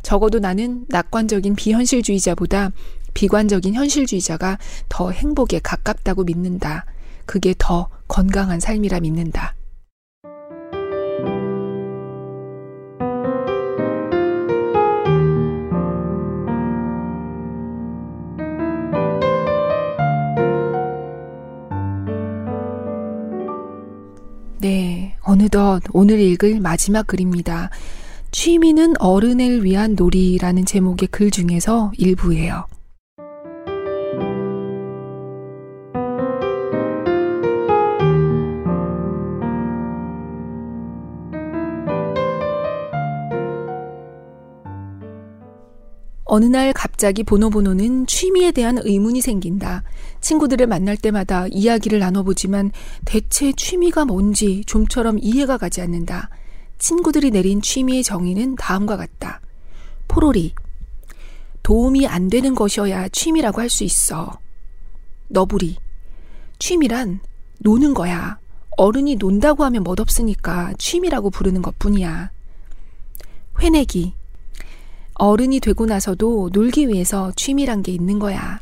적어도 0.02 0.38
나는 0.38 0.86
낙관적인 0.88 1.54
비현실주의자보다 1.54 2.70
비관적인 3.12 3.74
현실주의자가 3.74 4.58
더 4.88 5.10
행복에 5.10 5.58
가깝다고 5.58 6.24
믿는다. 6.24 6.86
그게 7.26 7.54
더 7.58 7.90
건강한 8.06 8.60
삶이라 8.60 9.00
믿는다. 9.00 9.54
어느덧 25.38 25.82
오늘 25.92 26.18
읽을 26.18 26.58
마지막 26.58 27.06
글입니다. 27.06 27.70
취미는 28.32 28.94
어른을 28.98 29.64
위한 29.64 29.94
놀이라는 29.94 30.64
제목의 30.64 31.08
글 31.12 31.30
중에서 31.30 31.92
일부예요. 31.96 32.66
어느 46.30 46.44
날 46.44 46.74
갑자기 46.74 47.22
보노보노는 47.22 48.06
취미에 48.06 48.52
대한 48.52 48.76
의문이 48.78 49.22
생긴다. 49.22 49.82
친구들을 50.20 50.66
만날 50.66 50.94
때마다 50.98 51.46
이야기를 51.50 52.00
나눠보지만 52.00 52.70
대체 53.06 53.50
취미가 53.56 54.04
뭔지 54.04 54.62
좀처럼 54.66 55.18
이해가 55.22 55.56
가지 55.56 55.80
않는다. 55.80 56.28
친구들이 56.78 57.30
내린 57.30 57.62
취미의 57.62 58.04
정의는 58.04 58.56
다음과 58.56 58.98
같다. 58.98 59.40
포로리. 60.06 60.52
도움이 61.62 62.06
안 62.06 62.28
되는 62.28 62.54
것이어야 62.54 63.08
취미라고 63.08 63.62
할 63.62 63.70
수 63.70 63.84
있어. 63.84 64.38
너부리. 65.28 65.76
취미란 66.58 67.20
노는 67.60 67.94
거야. 67.94 68.38
어른이 68.76 69.16
논다고 69.16 69.64
하면 69.64 69.82
멋없으니까 69.82 70.74
취미라고 70.76 71.30
부르는 71.30 71.62
것 71.62 71.78
뿐이야. 71.78 72.30
회내기. 73.60 74.17
어른이 75.18 75.60
되고 75.60 75.84
나서도 75.84 76.50
놀기 76.52 76.88
위해서 76.88 77.32
취미란 77.36 77.82
게 77.82 77.92
있는 77.92 78.18
거야. 78.18 78.60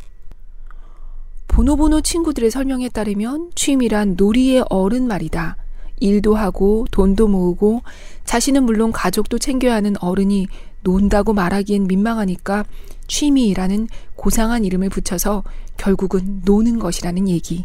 보노보노 1.49 2.01
친구들의 2.01 2.51
설명에 2.51 2.89
따르면 2.89 3.53
취미란 3.55 4.15
놀이의 4.17 4.65
어른 4.69 5.07
말이다. 5.07 5.57
일도 6.01 6.35
하고 6.35 6.87
돈도 6.91 7.29
모으고 7.29 7.83
자신은 8.25 8.65
물론 8.65 8.93
가족도 8.93 9.39
챙겨야 9.39 9.75
하는 9.75 9.95
어른이 10.01 10.49
논다고 10.83 11.33
말하기엔 11.33 11.87
민망하니까 11.87 12.65
취미라는 13.07 13.89
고상한 14.15 14.65
이름을 14.65 14.89
붙여서 14.91 15.45
결국은 15.77 16.43
노는 16.45 16.79
것이라는 16.79 17.29
얘기. 17.29 17.65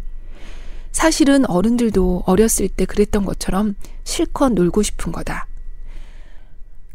사실은 0.91 1.49
어른들도 1.49 2.23
어렸을 2.25 2.67
때 2.67 2.85
그랬던 2.85 3.25
것처럼 3.25 3.75
실컷 4.03 4.53
놀고 4.53 4.81
싶은 4.81 5.11
거다. 5.11 5.47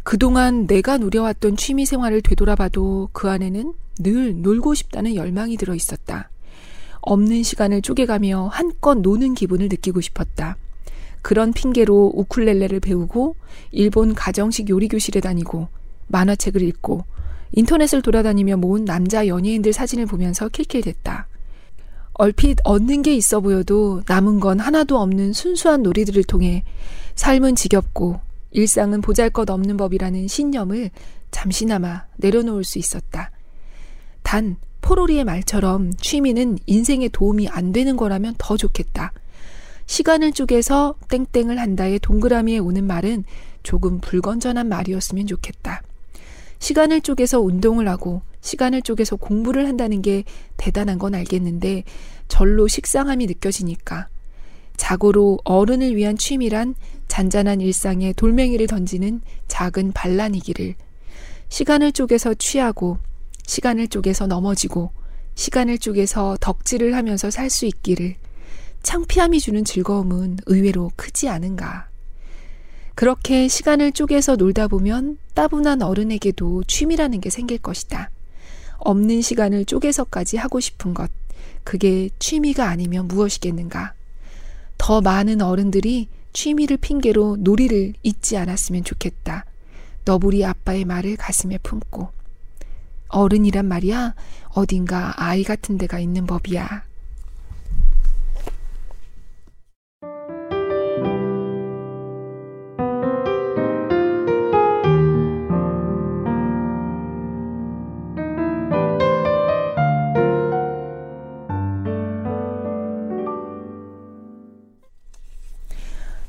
그동안 0.06 0.68
내가 0.68 0.98
누려왔던 0.98 1.56
취미 1.56 1.84
생활을 1.84 2.22
되돌아봐도 2.22 3.08
그 3.12 3.28
안에는 3.28 3.74
늘 3.98 4.40
놀고 4.40 4.74
싶다는 4.74 5.16
열망이 5.16 5.56
들어 5.56 5.74
있었다. 5.74 6.30
없는 7.00 7.42
시간을 7.42 7.82
쪼개가며 7.82 8.50
한껏 8.52 8.98
노는 8.98 9.34
기분을 9.34 9.66
느끼고 9.68 10.00
싶었다. 10.00 10.58
그런 11.22 11.52
핑계로 11.52 12.12
우쿨렐레를 12.14 12.78
배우고 12.78 13.34
일본 13.72 14.14
가정식 14.14 14.68
요리 14.68 14.86
교실에 14.86 15.18
다니고 15.18 15.66
만화책을 16.06 16.62
읽고 16.62 17.04
인터넷을 17.50 18.00
돌아다니며 18.00 18.58
모은 18.58 18.84
남자 18.84 19.26
연예인들 19.26 19.72
사진을 19.72 20.06
보면서 20.06 20.48
킬킬댔다. 20.48 21.26
얼핏 22.12 22.58
얻는 22.62 23.02
게 23.02 23.12
있어 23.16 23.40
보여도 23.40 24.04
남은 24.06 24.38
건 24.38 24.60
하나도 24.60 25.00
없는 25.00 25.32
순수한 25.32 25.82
놀이들을 25.82 26.22
통해 26.22 26.62
삶은 27.16 27.56
지겹고 27.56 28.20
일상은 28.50 29.00
보잘 29.00 29.30
것 29.30 29.48
없는 29.50 29.76
법이라는 29.76 30.28
신념을 30.28 30.90
잠시나마 31.30 32.04
내려놓을 32.16 32.64
수 32.64 32.78
있었다. 32.78 33.30
단, 34.22 34.56
포로리의 34.80 35.24
말처럼 35.24 35.92
취미는 35.94 36.58
인생에 36.66 37.08
도움이 37.08 37.48
안 37.48 37.72
되는 37.72 37.96
거라면 37.96 38.34
더 38.38 38.56
좋겠다. 38.56 39.12
시간을 39.86 40.32
쪼개서 40.32 40.94
땡땡을 41.08 41.58
한다의 41.58 41.98
동그라미에 42.00 42.58
오는 42.58 42.86
말은 42.86 43.24
조금 43.62 44.00
불건전한 44.00 44.68
말이었으면 44.68 45.26
좋겠다. 45.26 45.82
시간을 46.58 47.00
쪼개서 47.00 47.40
운동을 47.40 47.88
하고 47.88 48.22
시간을 48.40 48.82
쪼개서 48.82 49.16
공부를 49.16 49.66
한다는 49.66 50.02
게 50.02 50.24
대단한 50.56 50.98
건 50.98 51.14
알겠는데 51.14 51.84
절로 52.28 52.68
식상함이 52.68 53.26
느껴지니까 53.26 54.08
자고로 54.76 55.38
어른을 55.44 55.96
위한 55.96 56.16
취미란 56.16 56.74
잔잔한 57.08 57.60
일상에 57.60 58.12
돌멩이를 58.12 58.66
던지는 58.66 59.20
작은 59.48 59.92
반란이기를 59.92 60.74
시간을 61.48 61.92
쪼개서 61.92 62.34
취하고 62.34 62.98
시간을 63.46 63.88
쪼개서 63.88 64.26
넘어지고 64.26 64.90
시간을 65.34 65.78
쪼개서 65.78 66.38
덕질을 66.40 66.94
하면서 66.94 67.30
살 67.30 67.50
수 67.50 67.66
있기를 67.66 68.16
창피함이 68.82 69.40
주는 69.40 69.64
즐거움은 69.64 70.38
의외로 70.46 70.90
크지 70.96 71.28
않은가. 71.28 71.88
그렇게 72.94 73.48
시간을 73.48 73.92
쪼개서 73.92 74.36
놀다 74.36 74.68
보면 74.68 75.18
따분한 75.34 75.82
어른에게도 75.82 76.64
취미라는 76.64 77.20
게 77.20 77.28
생길 77.28 77.58
것이다. 77.58 78.10
없는 78.78 79.22
시간을 79.22 79.64
쪼개서까지 79.64 80.36
하고 80.36 80.60
싶은 80.60 80.94
것. 80.94 81.10
그게 81.64 82.08
취미가 82.18 82.68
아니면 82.68 83.08
무엇이겠는가. 83.08 83.92
더 84.78 85.00
많은 85.00 85.42
어른들이 85.42 86.08
취미를 86.36 86.76
핑계로 86.76 87.38
놀이를 87.40 87.94
잊지 88.02 88.36
않았으면 88.36 88.84
좋겠다. 88.84 89.46
너부리 90.04 90.44
아빠의 90.44 90.84
말을 90.84 91.16
가슴에 91.16 91.56
품고. 91.56 92.10
어른이란 93.08 93.64
말이야, 93.64 94.14
어딘가 94.50 95.14
아이 95.16 95.44
같은 95.44 95.78
데가 95.78 95.98
있는 95.98 96.26
법이야. 96.26 96.84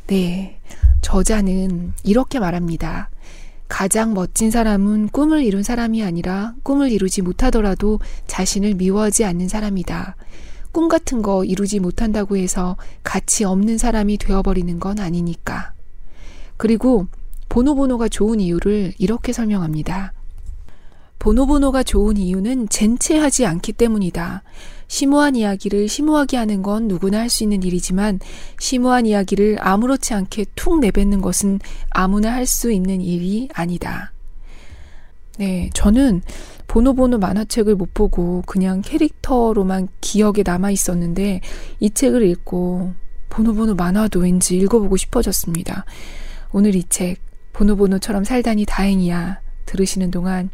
네. 0.08 0.60
저자는 1.02 1.94
이렇게 2.04 2.40
말합니다. 2.40 3.10
가장 3.68 4.14
멋진 4.14 4.50
사람은 4.52 5.10
꿈을 5.10 5.44
이룬 5.44 5.64
사람이 5.64 6.04
아니라 6.04 6.54
꿈을 6.64 6.92
이루지 6.92 7.22
못하더라도 7.22 8.00
자신을 8.26 8.76
미워하지 8.76 9.26
않는 9.26 9.50
사람이다. 9.50 10.16
꿈 10.72 10.88
같은 10.88 11.22
거 11.22 11.44
이루지 11.44 11.80
못한다고 11.80 12.38
해서 12.38 12.78
가치 13.04 13.44
없는 13.44 13.78
사람이 13.78 14.18
되어버리는 14.18 14.80
건 14.80 15.00
아니니까. 15.00 15.74
그리고 16.56 17.08
보노보노가 17.50 18.08
좋은 18.10 18.40
이유를 18.40 18.94
이렇게 18.98 19.34
설명합니다. 19.34 20.14
보노보노가 21.20 21.84
좋은 21.84 22.18
이유는 22.18 22.70
젠체하지 22.70 23.46
않기 23.46 23.74
때문이다. 23.74 24.44
심오한 24.88 25.36
이야기를 25.36 25.88
심오하게 25.88 26.38
하는 26.38 26.62
건 26.62 26.88
누구나 26.88 27.20
할 27.20 27.30
수 27.30 27.44
있는 27.44 27.62
일이지만 27.64 28.20
심오한 28.60 29.06
이야기를 29.06 29.58
아무렇지 29.60 30.14
않게 30.14 30.46
툭 30.56 30.80
내뱉는 30.80 31.22
것은 31.22 31.60
아무나 31.90 32.34
할 32.34 32.46
수 32.46 32.72
있는 32.72 33.02
일이 33.02 33.50
아니다. 33.54 34.14
네, 35.38 35.70
저는 35.74 36.22
보노보노 36.68 37.20
만화책을 37.20 37.76
못 37.76 37.94
보고 37.94 38.42
그냥 38.46 38.82
캐릭터로만 38.82 39.88
기억에 40.02 40.44
남아 40.44 40.72
있었는데 40.72 41.42
이 41.80 41.90
책을 41.90 42.24
읽고 42.24 42.94
보노보노 43.30 43.76
만화도 43.76 44.22
왠지 44.22 44.58
읽어보고 44.58 44.98
싶어졌습니다. 44.98 45.86
오늘 46.52 46.76
이 46.76 46.84
책, 46.86 47.18
보노보노처럼 47.54 48.24
살다니 48.24 48.66
다행이야. 48.66 49.42
들으시는 49.66 50.12
동안 50.12 50.50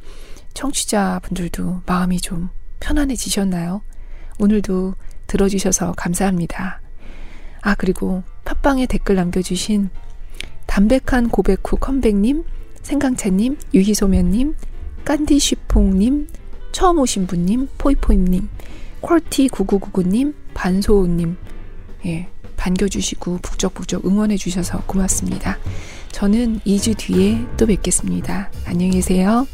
청취자분들도 0.53 1.81
마음이 1.85 2.19
좀 2.19 2.49
편안해지셨나요? 2.79 3.81
오늘도 4.39 4.95
들어주셔서 5.27 5.93
감사합니다. 5.97 6.81
아, 7.61 7.75
그리고 7.75 8.23
팟빵에 8.45 8.87
댓글 8.87 9.15
남겨주신 9.15 9.89
담백한 10.65 11.29
고백 11.29 11.59
후 11.63 11.77
컴백님, 11.77 12.43
생강차님, 12.81 13.57
유희소면님, 13.73 14.55
깐디쉬퐁님, 15.05 16.27
처음 16.71 16.99
오신 16.99 17.27
분님, 17.27 17.69
포이포임님, 17.77 18.49
퀄티9999님, 19.01 20.33
반소우님, 20.53 21.37
예, 22.05 22.27
반겨주시고 22.57 23.39
북적북적 23.41 24.05
응원해주셔서 24.05 24.83
고맙습니다. 24.85 25.57
저는 26.11 26.59
2주 26.61 26.97
뒤에 26.97 27.45
또 27.57 27.65
뵙겠습니다. 27.65 28.51
안녕히 28.65 28.91
계세요. 28.91 29.47